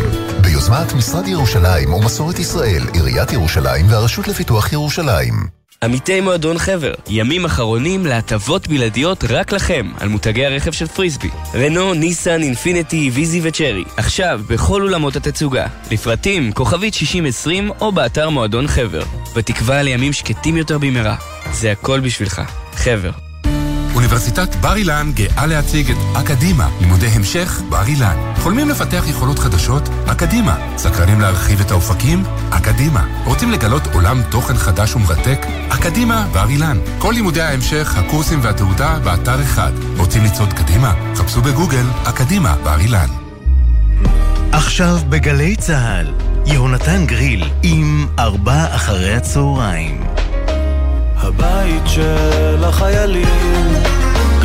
ביוזמת 0.41 0.93
משרד 0.93 1.29
ירושלים 1.29 1.95
ומסורת 1.95 2.39
ישראל, 2.39 2.87
עיריית 2.93 3.33
ירושלים 3.33 3.87
והרשות 3.89 4.29
לפיתוח 4.29 4.73
ירושלים. 4.73 5.60
עמיתי 5.85 6.21
מועדון 6.21 6.59
חבר, 6.59 6.95
ימים 7.09 7.45
אחרונים 7.45 8.07
להטבות 8.07 8.69
בלעדיות 8.69 9.25
רק 9.29 9.53
לכם 9.53 9.91
על 10.01 10.09
מותגי 10.09 10.47
הרכב 10.47 10.73
של 10.73 10.87
פריסבי. 10.87 11.29
רנו, 11.55 11.95
ניסן, 11.95 12.43
אינפיניטי, 12.43 13.11
ויזי 13.15 13.41
וצ'רי. 13.43 13.85
עכשיו 13.97 14.41
בכל 14.49 14.83
אולמות 14.83 15.17
התצוגה. 15.17 15.67
לפרטים, 15.91 16.53
כוכבית 16.53 16.95
6020 16.95 17.71
או 17.81 17.93
באתר 17.93 18.31
מועדון 18.31 18.67
חבר. 18.67 19.03
בתקווה 19.37 19.83
לימים 19.83 20.13
שקטים 20.13 20.57
יותר 20.57 20.79
במהרה. 20.79 21.17
זה 21.53 21.73
הכל 21.73 22.01
בשבילך. 22.01 22.43
חבר. 22.73 23.30
אוניברסיטת 24.11 24.55
בר 24.55 24.77
אילן 24.77 25.11
גאה 25.15 25.47
להציג 25.47 25.91
את 25.91 25.97
אקדימה, 26.17 26.69
לימודי 26.81 27.07
המשך 27.07 27.61
בר 27.69 27.87
אילן. 27.87 28.17
חולמים 28.37 28.69
לפתח 28.69 29.05
יכולות 29.09 29.39
חדשות? 29.39 29.89
אקדימה. 30.07 30.57
סקרנים 30.77 31.21
להרחיב 31.21 31.61
את 31.61 31.71
האופקים? 31.71 32.25
אקדימה. 32.51 33.07
רוצים 33.25 33.51
לגלות 33.51 33.83
עולם 33.93 34.23
תוכן 34.31 34.57
חדש 34.57 34.97
ומרתק? 34.97 35.47
אקדימה 35.69 36.27
בר 36.33 36.49
אילן. 36.49 36.79
כל 36.99 37.13
לימודי 37.13 37.41
ההמשך, 37.41 37.95
הקורסים 37.97 38.39
והתעודה 38.43 38.99
באתר 39.05 39.43
אחד. 39.43 39.73
רוצים 39.97 40.25
לצעוד 40.25 40.53
קדימה? 40.53 40.95
חפשו 41.17 41.43
בגוגל 41.43 41.87
אקדימה 42.05 42.55
בר 42.65 42.81
אילן. 42.81 43.09
עכשיו 44.53 44.99
בגלי 45.09 45.57
צה"ל, 45.57 46.13
יהונתן 46.47 47.07
גריל 47.07 47.51
עם 47.63 48.07
ארבע 48.19 48.75
אחרי 48.75 49.15
הצהריים. 49.15 50.05
הבית 51.17 51.83
של 51.87 52.65
החיילים, 52.65 53.29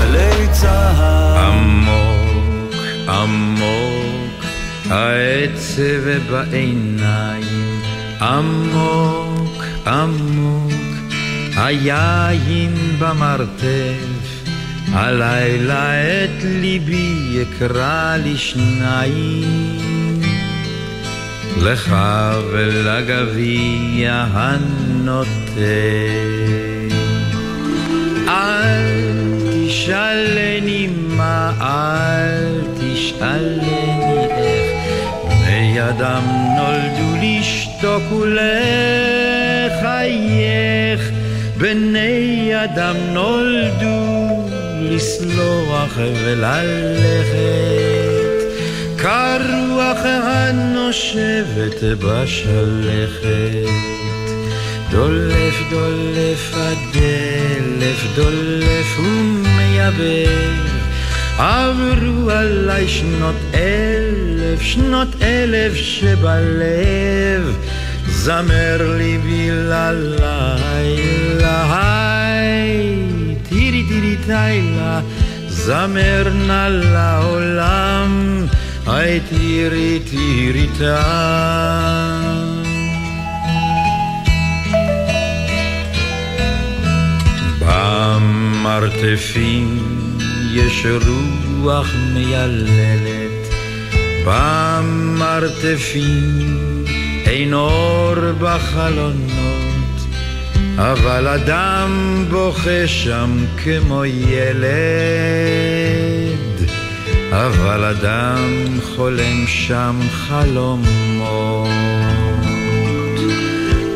גלי 0.06 0.48
צהל. 0.52 1.38
עמוק, 1.38 2.76
עמוק, 3.10 4.46
העצב 4.90 6.32
בעיניים, 6.32 7.82
עמוק, 8.22 9.64
עמוק, 9.88 10.72
היין 11.56 12.76
במרתף, 13.00 14.44
הלילה 14.92 15.94
את 16.04 16.44
ליבי 16.44 17.38
אקרא 17.42 18.18
לשניים. 18.26 19.76
לך 21.62 21.96
ולגביע 22.52 24.26
הנוטה. 24.34 25.26
אל 28.28 28.95
תשאלני 29.86 30.88
מה, 30.98 31.52
אל 31.62 32.62
תשאלני 32.74 34.28
איך, 34.32 34.62
בני 35.40 35.90
אדם 35.90 36.24
נולדו 36.58 37.16
לשתוק 37.22 38.12
ולחייך, 39.72 39.92
בני 41.58 42.52
אדם 42.64 42.96
נולדו 43.14 44.28
לסלוח 44.82 45.98
וללכת. 45.98 47.36
כרוח 48.98 50.00
הנושבת 50.06 51.84
בשלכת. 52.00 53.95
דולף 54.90 55.56
דולף 55.70 56.54
הדלף, 56.54 58.06
דולף 58.16 59.00
ומייבב. 59.00 60.56
עברו 61.38 62.30
עליי 62.30 62.88
שנות 62.88 63.36
אלף, 63.54 64.62
שנות 64.62 65.08
אלף 65.22 65.76
שבלב. 65.76 67.58
זמר 68.10 68.96
ליבי 68.98 69.50
ללילה, 69.52 70.56
תירי 73.50 73.84
תירי 73.88 74.16
תילה, 74.26 75.02
זמר 75.48 76.28
נא 76.48 76.68
לעולם. 76.70 78.46
היי 78.88 79.20
תירי 79.20 80.00
תירי 80.00 80.68
טעם. 80.78 82.25
במרתפים 88.76 89.80
יש 90.52 90.86
רוח 91.62 91.88
מייללת, 92.14 93.48
במרתפים 94.26 96.06
אין 97.26 97.54
אור 97.54 98.16
בחלונות, 98.40 100.08
אבל 100.78 101.28
אדם 101.28 102.26
בוכה 102.30 102.88
שם 102.88 103.46
כמו 103.64 104.06
ילד, 104.06 104.66
אבל 107.32 107.84
אדם 107.84 108.80
חולם 108.96 109.48
שם 109.48 110.00
חלומות. 110.12 111.70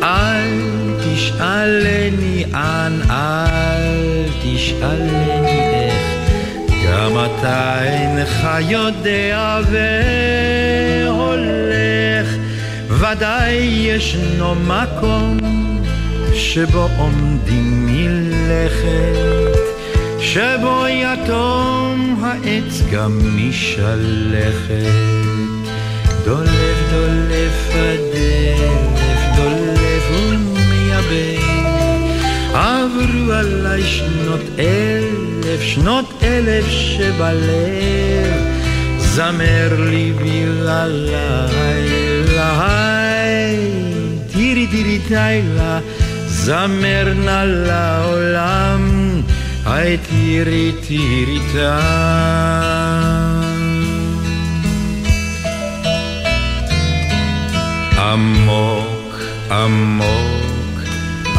אל 0.02 0.50
תשאלני 1.04 2.44
אן, 2.54 3.00
אל 3.10 3.49
תשאלני 4.70 5.30
איך, 5.30 6.02
גם 6.86 7.12
אתה 7.12 7.82
אינך 7.84 8.48
יודע 8.60 9.60
והולך, 11.06 12.28
ודאי 12.88 13.54
ישנו 13.54 14.54
מקום 14.54 15.38
שבו 16.34 16.88
עומדים 16.98 17.86
מלכת, 17.86 19.58
שבו 20.18 20.84
יתום 20.88 22.24
העץ 22.24 22.82
גם 22.92 23.18
משלכת. 23.36 24.90
דולף 26.24 26.78
דולף 26.90 27.70
הדלף, 27.74 29.36
דולף 29.36 30.10
ומייבב, 30.10 30.49
עברו 32.54 33.32
עליי 33.32 33.82
שנות 33.82 34.40
אלף, 34.58 35.60
שנות 35.60 36.22
אלף 36.22 36.64
שבלב, 36.68 38.42
זמר 38.98 39.68
ליבי 39.78 40.44
ללילה, 40.46 41.10
תירי 44.32 44.66
תירי 44.66 44.98
תילה, 45.08 45.80
זמר 46.26 47.12
נא 47.24 47.44
לעולם, 47.44 49.10
היי 49.66 49.98
תירי 49.98 50.72
תירי 50.88 51.38
עמוק 57.98 59.18
עמוק 59.50 60.29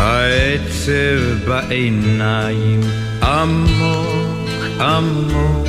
העצב 0.02 1.48
בעיניים 1.48 2.82
עמוק 3.24 4.48
עמוק 4.80 5.68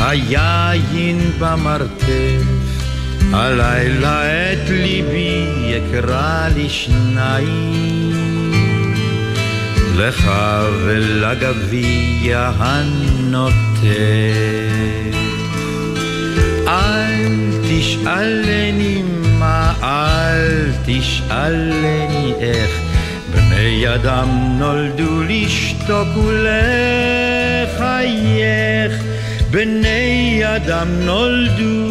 היין 0.00 1.30
במרתף. 1.38 2.42
הלילה 3.32 4.22
את 4.52 4.70
ליבי 4.70 5.46
יקרא 5.64 6.48
לי 6.54 6.68
שניים. 6.68 8.12
לך 9.96 10.30
ולגביע 10.84 12.50
הנוטף. 12.58 13.56
אל 16.68 17.50
תשאלני 17.68 19.02
מה, 19.38 19.72
אל 19.82 20.72
תשאלני 20.86 22.32
איך 22.40 22.85
בני 23.56 23.94
אדם 23.94 24.28
נולדו 24.58 25.22
לשתוק 25.28 26.08
ולחייך. 27.66 28.92
בני 29.50 30.42
אדם 30.56 30.88
נולדו 31.00 31.88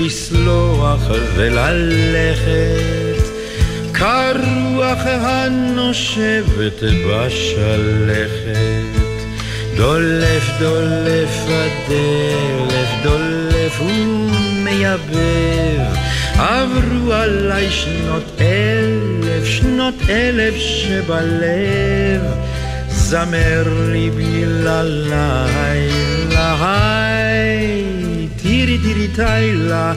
לסלוח 0.00 1.00
וללכת. 1.36 3.22
כרוח 3.94 4.98
הנושבת 5.06 6.82
בשלכת. 6.82 8.60
דולף 9.76 10.44
דולף 10.60 11.46
הדלף 11.48 12.88
דולף 13.02 13.80
ומייבב 13.80 15.20
עברו 16.38 17.12
עליי 17.12 17.70
שנות 17.70 18.40
אלף 19.30 19.44
שנות 19.44 19.94
אלף 20.08 20.54
שבלב 20.56 22.22
זמר 22.88 23.64
ליבי 23.92 24.44
ללילה 24.44 25.90
תירי 28.36 28.78
תירי 28.78 29.08
תילה 29.08 29.92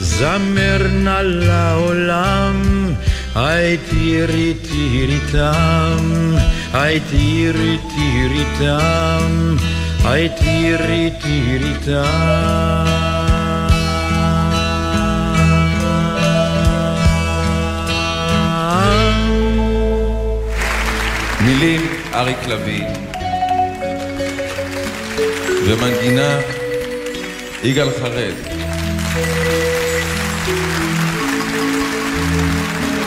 זמר 0.00 0.86
נא 0.92 1.20
לעולם 1.22 2.62
היי 3.34 3.76
תירי 3.90 4.54
תירי 4.54 5.18
תם 5.32 6.34
היי 6.72 7.00
תירי 7.00 7.78
תירי 7.94 8.44
תם 8.58 9.56
היי 10.04 10.28
תירי 10.28 11.10
תירי 11.22 11.74
מילים 21.48 21.80
אריק 22.14 22.46
לביא. 22.46 22.84
ומנגינה 25.66 26.38
יגאל 27.64 27.90
חרד. 27.90 28.34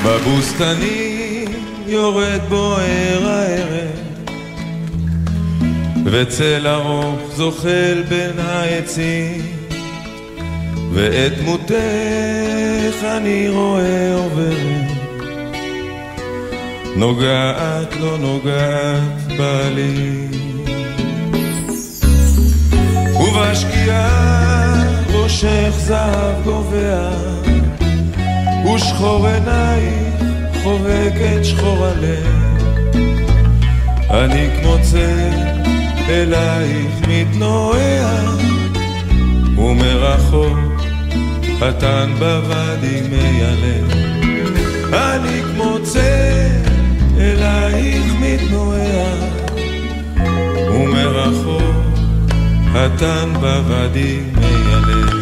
בבוסתנים 0.06 1.48
יורד 1.88 2.42
בוער 2.50 3.28
הערב 3.28 3.92
וצל 6.06 6.68
ארוך 6.68 7.20
זוחל 7.36 8.04
בין 8.10 8.40
העצים 8.40 9.42
ואת 10.94 11.38
דמותך 11.38 13.04
אני 13.04 13.50
רואה 13.50 14.16
עוברת 14.16 14.91
נוגעת 16.96 17.96
לא 18.00 18.18
נוגעת 18.18 19.38
בעלי. 19.38 20.28
ובשקיעה 23.16 24.84
ראשך 25.14 25.70
זהב 25.78 26.44
גובע 26.44 27.10
ושחור 28.76 29.28
עינייך 29.28 30.24
חובקת 30.64 31.40
שחור 31.44 31.86
הלב. 31.86 32.42
אני 34.10 34.50
כמו 34.62 34.76
צל 34.82 35.30
אלייך 36.10 37.08
מתנועע 37.08 38.36
ומרחוק 39.58 40.58
קטן 41.60 42.14
בוואדי 42.20 43.02
מיילב 43.10 43.92
אני 44.94 45.42
כמו 45.56 45.78
צל 45.84 46.41
אלייך 47.22 48.06
מתנועע 48.20 49.14
ומרחוק 50.72 51.76
קטן 52.74 53.34
בוואדי 53.34 54.20
מיילב 54.36 55.22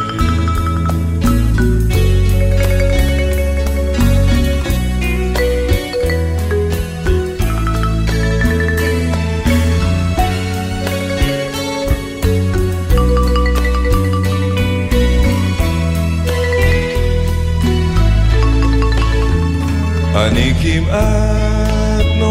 אני 20.16 20.54
כמעט 20.64 21.49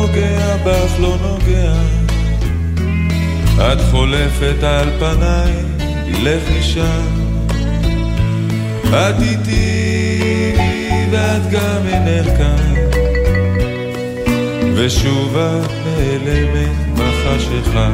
נוגע 0.01 0.57
בך, 0.57 1.01
לא 1.01 1.17
נוגע. 1.23 1.73
את 3.73 3.79
חולפת 3.91 4.63
על 4.63 4.89
פניי, 4.99 5.53
לכי 6.09 6.63
שם. 6.63 7.07
את 8.89 9.23
איתי 9.23 10.53
ואת 11.11 11.51
גם 11.51 11.87
אינך 11.87 12.27
כאן. 12.39 12.75
ושוב 14.75 15.37
את 15.37 15.71
נעלמת 15.87 16.77
בחשיכה. 16.95 17.91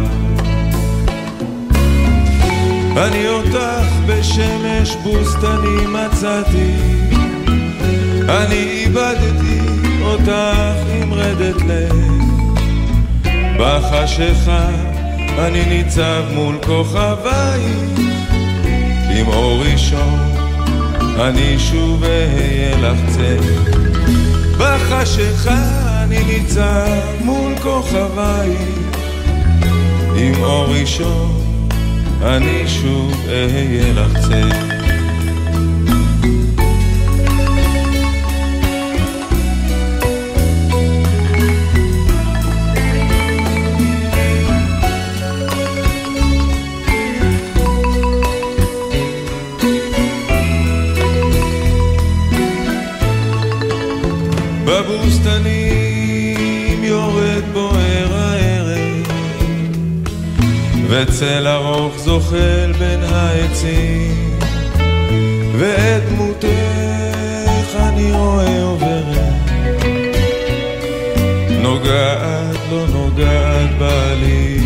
אני 2.96 3.28
אותך 3.28 3.88
בשמש 4.06 4.96
בוסתני 5.02 5.86
מצאתי, 5.86 6.72
אני 8.28 8.84
איבדתי 8.84 9.73
אותך 10.04 11.02
עם 11.02 11.12
רדת 11.14 11.62
לב. 11.68 12.14
בחשיכה 13.58 14.68
אני 15.38 15.64
ניצב 15.66 16.22
מול 16.34 16.58
כוכבייך, 16.66 17.98
עם 19.16 19.26
אור 19.26 19.62
ראשון 19.72 20.18
אני 21.20 21.58
שוב 21.58 22.04
אהיה 22.04 22.76
לך 22.76 22.98
צל. 23.08 23.40
בחשיכה 24.58 25.62
אני 26.02 26.24
ניצב 26.24 27.00
מול 27.20 27.52
כוכביי, 27.62 28.56
עם 30.16 30.42
אור 30.42 30.66
ראשון 30.66 31.40
אני 32.22 32.62
שוב 32.66 33.12
אהיה 33.28 33.92
לך 33.92 34.18
צל. 34.18 34.73
וצל 61.08 61.46
ארוך 61.48 61.98
זוחל 61.98 62.72
בין 62.78 63.00
העצים 63.02 64.38
ואת 65.58 66.02
דמותך 66.08 66.46
אני 67.76 68.12
רואה 68.12 68.62
עוברת. 68.62 69.50
נוגעת 71.60 72.56
לא 72.70 72.86
נוגעת 72.86 73.78
בעלי. 73.78 74.60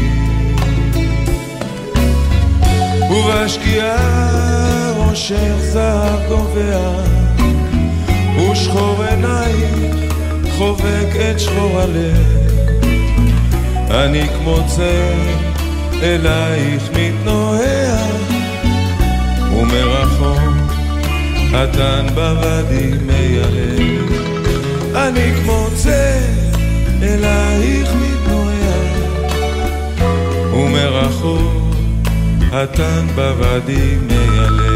ובשקיעה 3.10 4.92
ראשך 4.96 5.54
זהב 5.58 6.20
גובע 6.28 7.02
ושחור 8.40 9.02
עינייך 9.02 10.12
חובק 10.50 11.08
את 11.30 11.40
שחור 11.40 11.80
הלב. 11.80 12.38
אני 13.90 14.28
כמו 14.28 14.58
צל 14.66 15.47
אלייך 16.02 16.82
מתנועע 16.94 17.96
ומרחוק 19.52 20.38
התן 21.52 22.06
בוואדי 22.14 22.90
מיילב 23.06 24.12
אני 24.94 25.32
כמו 25.42 25.66
צל 25.74 26.18
אלייך 27.02 27.88
מתנועע 27.94 28.78
ומרחוק 30.52 31.74
התן 32.52 33.06
בוואדי 33.14 33.94
מיילב 34.06 34.67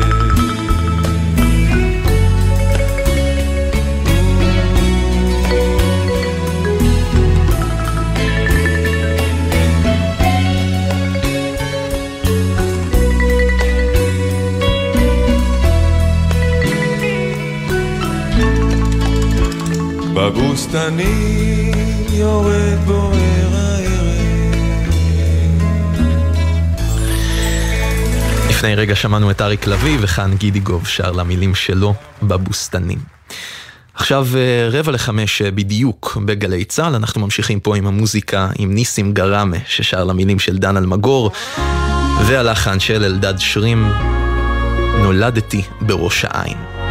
בבוסתנים 20.22 21.72
יורד 22.12 22.78
בוער 22.84 23.54
הערב. 23.54 24.88
לפני 28.50 28.74
רגע 28.74 28.94
שמענו 28.94 29.30
את 29.30 29.40
אריק 29.40 29.66
לביא, 29.66 29.98
וכאן 30.00 30.34
גידיגוב 30.36 30.86
שר 30.86 31.12
למילים 31.12 31.54
שלו 31.54 31.94
בבוסתנים. 32.22 32.98
עכשיו 33.94 34.26
אה, 34.34 34.68
רבע 34.70 34.92
לחמש 34.92 35.42
אה, 35.42 35.50
בדיוק 35.50 36.18
בגלי 36.24 36.64
צה"ל, 36.64 36.94
אנחנו 36.94 37.20
ממשיכים 37.20 37.60
פה 37.60 37.76
עם 37.76 37.86
המוזיקה 37.86 38.48
עם 38.58 38.74
ניסים 38.74 39.12
גראמה, 39.12 39.56
ששר 39.66 40.04
למילים 40.04 40.38
של 40.38 40.58
דן 40.58 40.76
אלמגור, 40.76 41.30
והלחן 42.26 42.80
של 42.80 43.04
אלדד 43.04 43.34
שרים, 43.38 43.92
נולדתי 45.02 45.62
בראש 45.80 46.24
העין. 46.28 46.81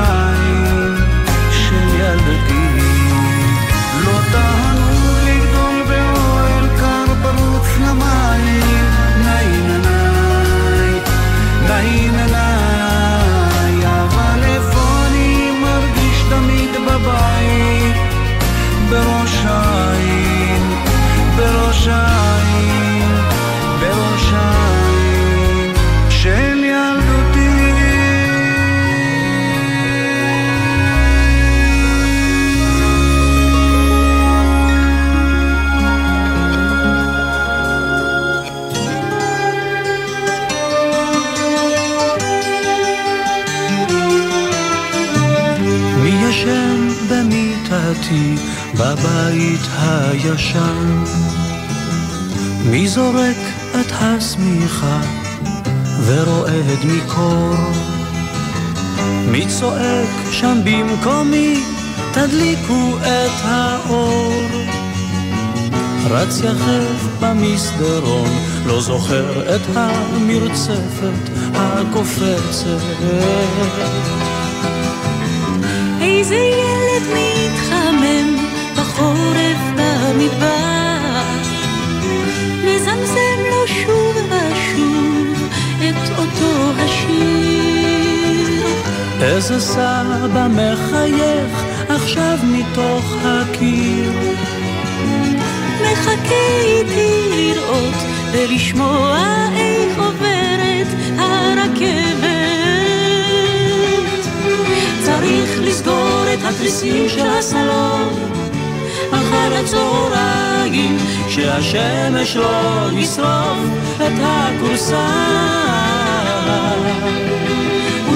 בראש 0.00 0.59
במקומי? 61.00 61.64
תדליקו 62.12 62.96
את 63.00 63.44
האור. 63.44 64.32
רץ 66.10 66.40
יחף 66.44 67.06
במסדרון, 67.20 68.28
לא 68.66 68.80
זוכר 68.80 69.56
את 69.56 69.60
המרצפת 69.74 71.30
הקופצת. 71.54 72.80
איזה 76.00 76.34
ילד 76.34 77.02
מתחמם 77.14 78.36
בחורף 78.76 79.58
במדבר, 79.76 80.59
איזה 89.22 89.60
סבא 89.60 90.46
מחייך 90.50 91.64
עכשיו 91.88 92.38
מתוך 92.42 93.14
הקיר. 93.24 94.12
מחכה 95.82 96.60
איתי 96.62 97.22
לראות 97.30 97.94
ולשמוע 98.32 99.18
איך 99.56 99.98
עוברת 99.98 100.86
הרכבת. 101.18 102.30
צריך 105.02 105.60
לסגור 105.60 106.24
את 106.34 106.38
התריסים 106.44 107.08
של 107.08 107.26
הסלון 107.38 108.08
אחר 109.12 109.54
הצהריים 109.54 110.98
שהשמש 111.28 112.36
לא 112.36 112.88
ישרוף 112.92 113.58
את 113.96 114.12
הכורסה 114.20 115.06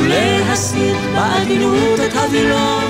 ולהסיר 0.04 0.96
בעדינות 1.14 2.00
את 2.06 2.16
הווילון. 2.16 2.84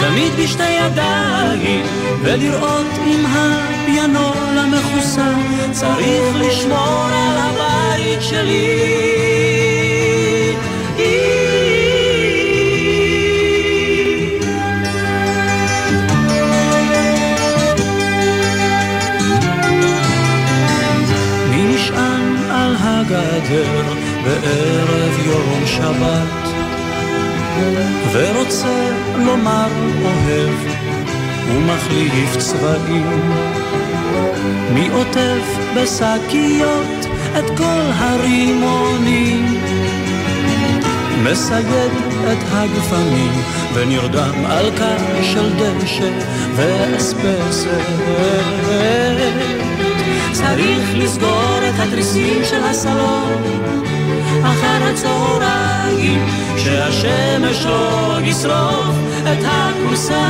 תמיד 0.00 0.32
בשתי 0.38 0.70
ידיים 0.70 1.86
ולראות 2.22 2.86
אם 3.06 3.24
הפיאנול 3.26 4.58
המכוסה 4.58 5.32
צריך 5.72 6.36
לשמור 6.40 7.08
על 7.12 7.38
הבית 7.38 8.22
שלי. 8.22 9.04
מי 21.50 21.74
נשען 21.74 22.36
על 22.50 22.76
הגדר 22.80 23.83
בערב 24.44 25.18
יום 25.26 25.66
שבת 25.66 26.48
ורוצה 28.12 28.90
לומר 29.16 29.68
אוהב 30.02 30.54
ומחליף 31.48 32.36
צבעים. 32.38 33.32
מי 34.74 34.88
עוטף 34.88 35.58
בשקיות 35.76 37.06
את 37.38 37.58
כל 37.58 37.90
הרימונים? 37.94 39.60
מסייד 41.22 41.92
את 42.32 42.38
הגפנים 42.50 43.42
ונרדם 43.74 44.44
על 44.46 44.70
קר 44.76 45.22
של 45.22 45.52
דשא 45.58 46.10
ואספסת. 46.56 47.84
צריך 50.32 50.88
לסגור 50.94 51.58
את 51.68 51.74
התריסים 51.78 52.44
של 52.44 52.64
הסלון 52.64 53.42
אחר 54.44 54.88
הצהריים 54.90 56.26
שהשמש 56.56 57.66
לא 57.66 58.18
ישרוף 58.22 58.96
את 59.22 59.44
הכורסה. 59.44 60.24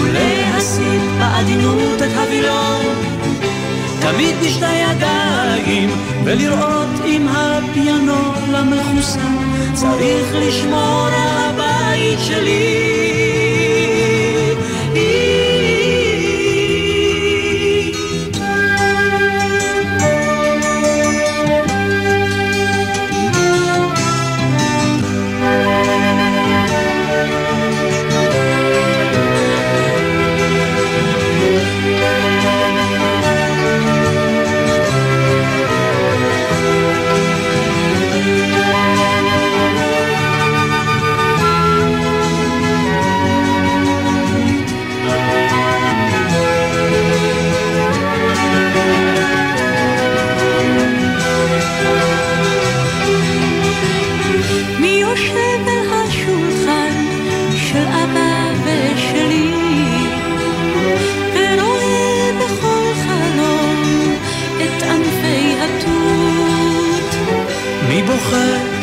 ולהסיט 0.00 1.02
בעדינות 1.18 2.02
את 2.02 2.12
הווילון 2.16 2.84
תמיד 4.00 4.36
בשתי 4.44 4.74
ידיים 4.74 5.90
ולראות 6.24 7.04
אם 7.04 7.28
הפיאנול 7.28 8.54
המכוסה 8.54 9.28
צריך 9.74 10.26
לשמור 10.34 11.06
על 11.06 11.14
הבית 11.14 12.18
שלי 12.18 13.21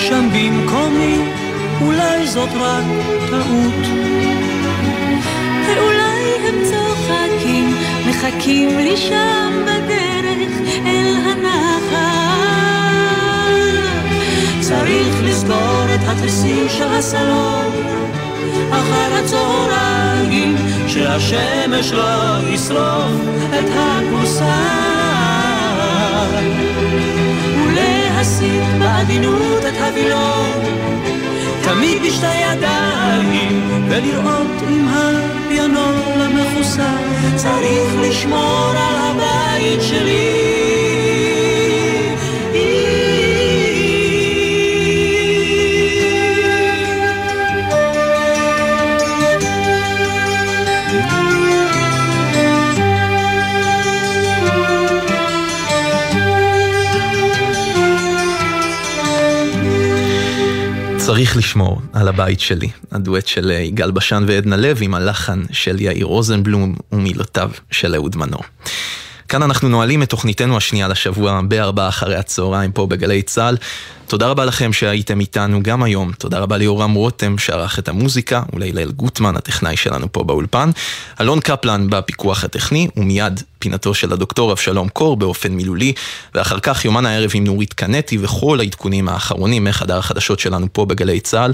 שם 0.09 0.29
במקומי? 0.33 1.17
אולי 1.81 2.27
זאת 2.27 2.49
רק 2.55 2.83
טעות. 3.29 3.87
ואולי 5.67 6.47
הם 6.47 6.55
צוחקים 6.63 7.75
מחכים 8.09 8.77
לי 8.77 8.97
שם 8.97 9.63
בדרך 9.63 10.51
אל 10.85 11.15
הנחל 11.25 12.49
צריך 14.61 15.23
לסגור 15.23 15.85
את 15.95 15.99
התריסים 16.07 16.69
של 16.69 16.93
הסלון 16.93 17.65
אחר 18.71 19.15
הצהריים 19.23 20.55
שהשמש 20.87 21.91
לא 21.91 22.49
ישרוף 22.49 23.21
את 23.59 23.69
הכורסה 23.73 24.59
ולהסיט 27.65 28.63
בעדינות 28.79 29.58
הווילון 29.99 30.51
תמיד 31.61 32.01
בשתי 32.03 32.35
ידיים 32.35 33.85
ולראות 33.89 34.61
אם 34.69 34.87
הפיאנול 34.87 36.21
המכוסה 36.21 36.91
צריך 37.35 37.93
לשמור 38.01 38.69
על 38.69 38.95
הבית 38.97 39.81
שלי 39.81 40.38
צריך 61.29 61.37
לשמור 61.37 61.81
על 61.93 62.07
הבית 62.07 62.39
שלי, 62.39 62.69
הדואט 62.91 63.27
של 63.27 63.51
יגאל 63.51 63.91
בשן 63.91 64.23
ועדנה 64.27 64.55
לב 64.55 64.77
עם 64.81 64.93
הלחן 64.93 65.43
של 65.51 65.81
יאיר 65.81 66.05
רוזנבלום 66.05 66.75
ומילותיו 66.91 67.51
של 67.71 67.95
אהוד 67.95 68.15
מנור. 68.15 68.43
כאן 69.27 69.43
אנחנו 69.43 69.69
נועלים 69.69 70.03
את 70.03 70.09
תוכניתנו 70.09 70.57
השנייה 70.57 70.87
לשבוע 70.87 71.41
בארבעה 71.41 71.89
אחרי 71.89 72.15
הצהריים 72.15 72.71
פה 72.71 72.87
בגלי 72.87 73.21
צה"ל. 73.21 73.57
תודה 74.09 74.27
רבה 74.27 74.45
לכם 74.45 74.73
שהייתם 74.73 75.19
איתנו 75.19 75.63
גם 75.63 75.83
היום. 75.83 76.11
תודה 76.11 76.39
רבה 76.39 76.57
ליורם 76.57 76.93
רותם 76.93 77.37
שערך 77.37 77.79
את 77.79 77.87
המוזיקה, 77.87 78.43
ולהילל 78.53 78.91
גוטמן, 78.91 79.35
הטכנאי 79.35 79.77
שלנו 79.77 80.11
פה 80.11 80.23
באולפן. 80.23 80.69
אלון 81.21 81.39
קפלן 81.39 81.87
בפיקוח 81.89 82.43
הטכני, 82.43 82.87
ומיד 82.97 83.41
פינתו 83.59 83.93
של 83.93 84.13
הדוקטור 84.13 84.51
אבשלום 84.51 84.89
קור 84.89 85.17
באופן 85.17 85.51
מילולי, 85.51 85.93
ואחר 86.35 86.59
כך 86.59 86.85
יומן 86.85 87.05
הערב 87.05 87.31
עם 87.33 87.43
נורית 87.43 87.73
קנטי 87.73 88.17
וכל 88.21 88.59
העדכונים 88.59 89.09
האחרונים 89.09 89.63
מחדר 89.63 89.97
החדשות 89.97 90.39
שלנו 90.39 90.67
פה 90.73 90.85
בגלי 90.85 91.19
צה"ל. 91.19 91.53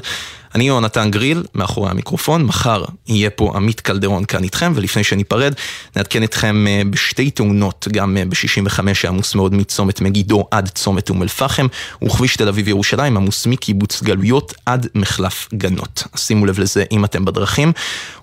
אני 0.55 0.67
יונתן 0.67 1.11
גריל, 1.11 1.43
מאחורי 1.55 1.89
המיקרופון, 1.89 2.43
מחר 2.43 2.83
יהיה 3.07 3.29
פה 3.29 3.51
עמית 3.55 3.79
קלדרון 3.79 4.25
כאן 4.25 4.43
איתכם, 4.43 4.71
ולפני 4.75 5.03
שניפרד, 5.03 5.53
נעדכן 5.95 6.23
אתכם 6.23 6.65
אה, 6.67 6.81
בשתי 6.89 7.31
תאונות, 7.31 7.87
גם 7.91 8.17
אה, 8.17 8.25
ב-65 8.25 8.93
שעמוס 8.93 9.35
מאוד 9.35 9.53
מצומת 9.53 10.01
מגידו 10.01 10.47
עד 10.51 10.69
צומת 10.69 11.09
אום 11.09 11.23
אל-פחם, 11.23 11.67
וכביש 12.03 12.41
תל 12.45 12.49
אביב 12.49 12.67
ירושלים 12.67 13.17
עמוס 13.17 13.45
מקיבוץ 13.45 14.03
גלויות 14.03 14.53
עד 14.65 14.87
מחלף 14.95 15.49
גנות. 15.53 16.03
שימו 16.15 16.45
לב 16.45 16.59
לזה 16.59 16.83
אם 16.91 17.05
אתם 17.05 17.25
בדרכים. 17.25 17.71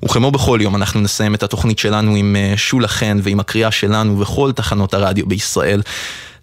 וכמו 0.04 0.30
בכל 0.30 0.58
יום, 0.62 0.76
אנחנו 0.76 1.00
נסיים 1.00 1.34
את 1.34 1.42
התוכנית 1.42 1.78
שלנו 1.78 2.14
עם 2.14 2.36
אה, 2.36 2.52
שולה 2.56 2.88
חן 2.88 3.18
ועם 3.22 3.40
הקריאה 3.40 3.70
שלנו 3.70 4.20
וכל 4.20 4.52
תחנות 4.52 4.94
הרדיו 4.94 5.26
בישראל. 5.26 5.82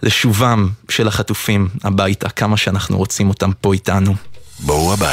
לשובם 0.03 0.69
של 0.89 1.07
החטופים 1.07 1.67
הביתה, 1.83 2.29
כמה 2.29 2.57
שאנחנו 2.57 2.97
רוצים 2.97 3.29
אותם 3.29 3.51
פה 3.61 3.73
איתנו. 3.73 4.15
בואו 4.59 4.93
הביתה. 4.93 5.05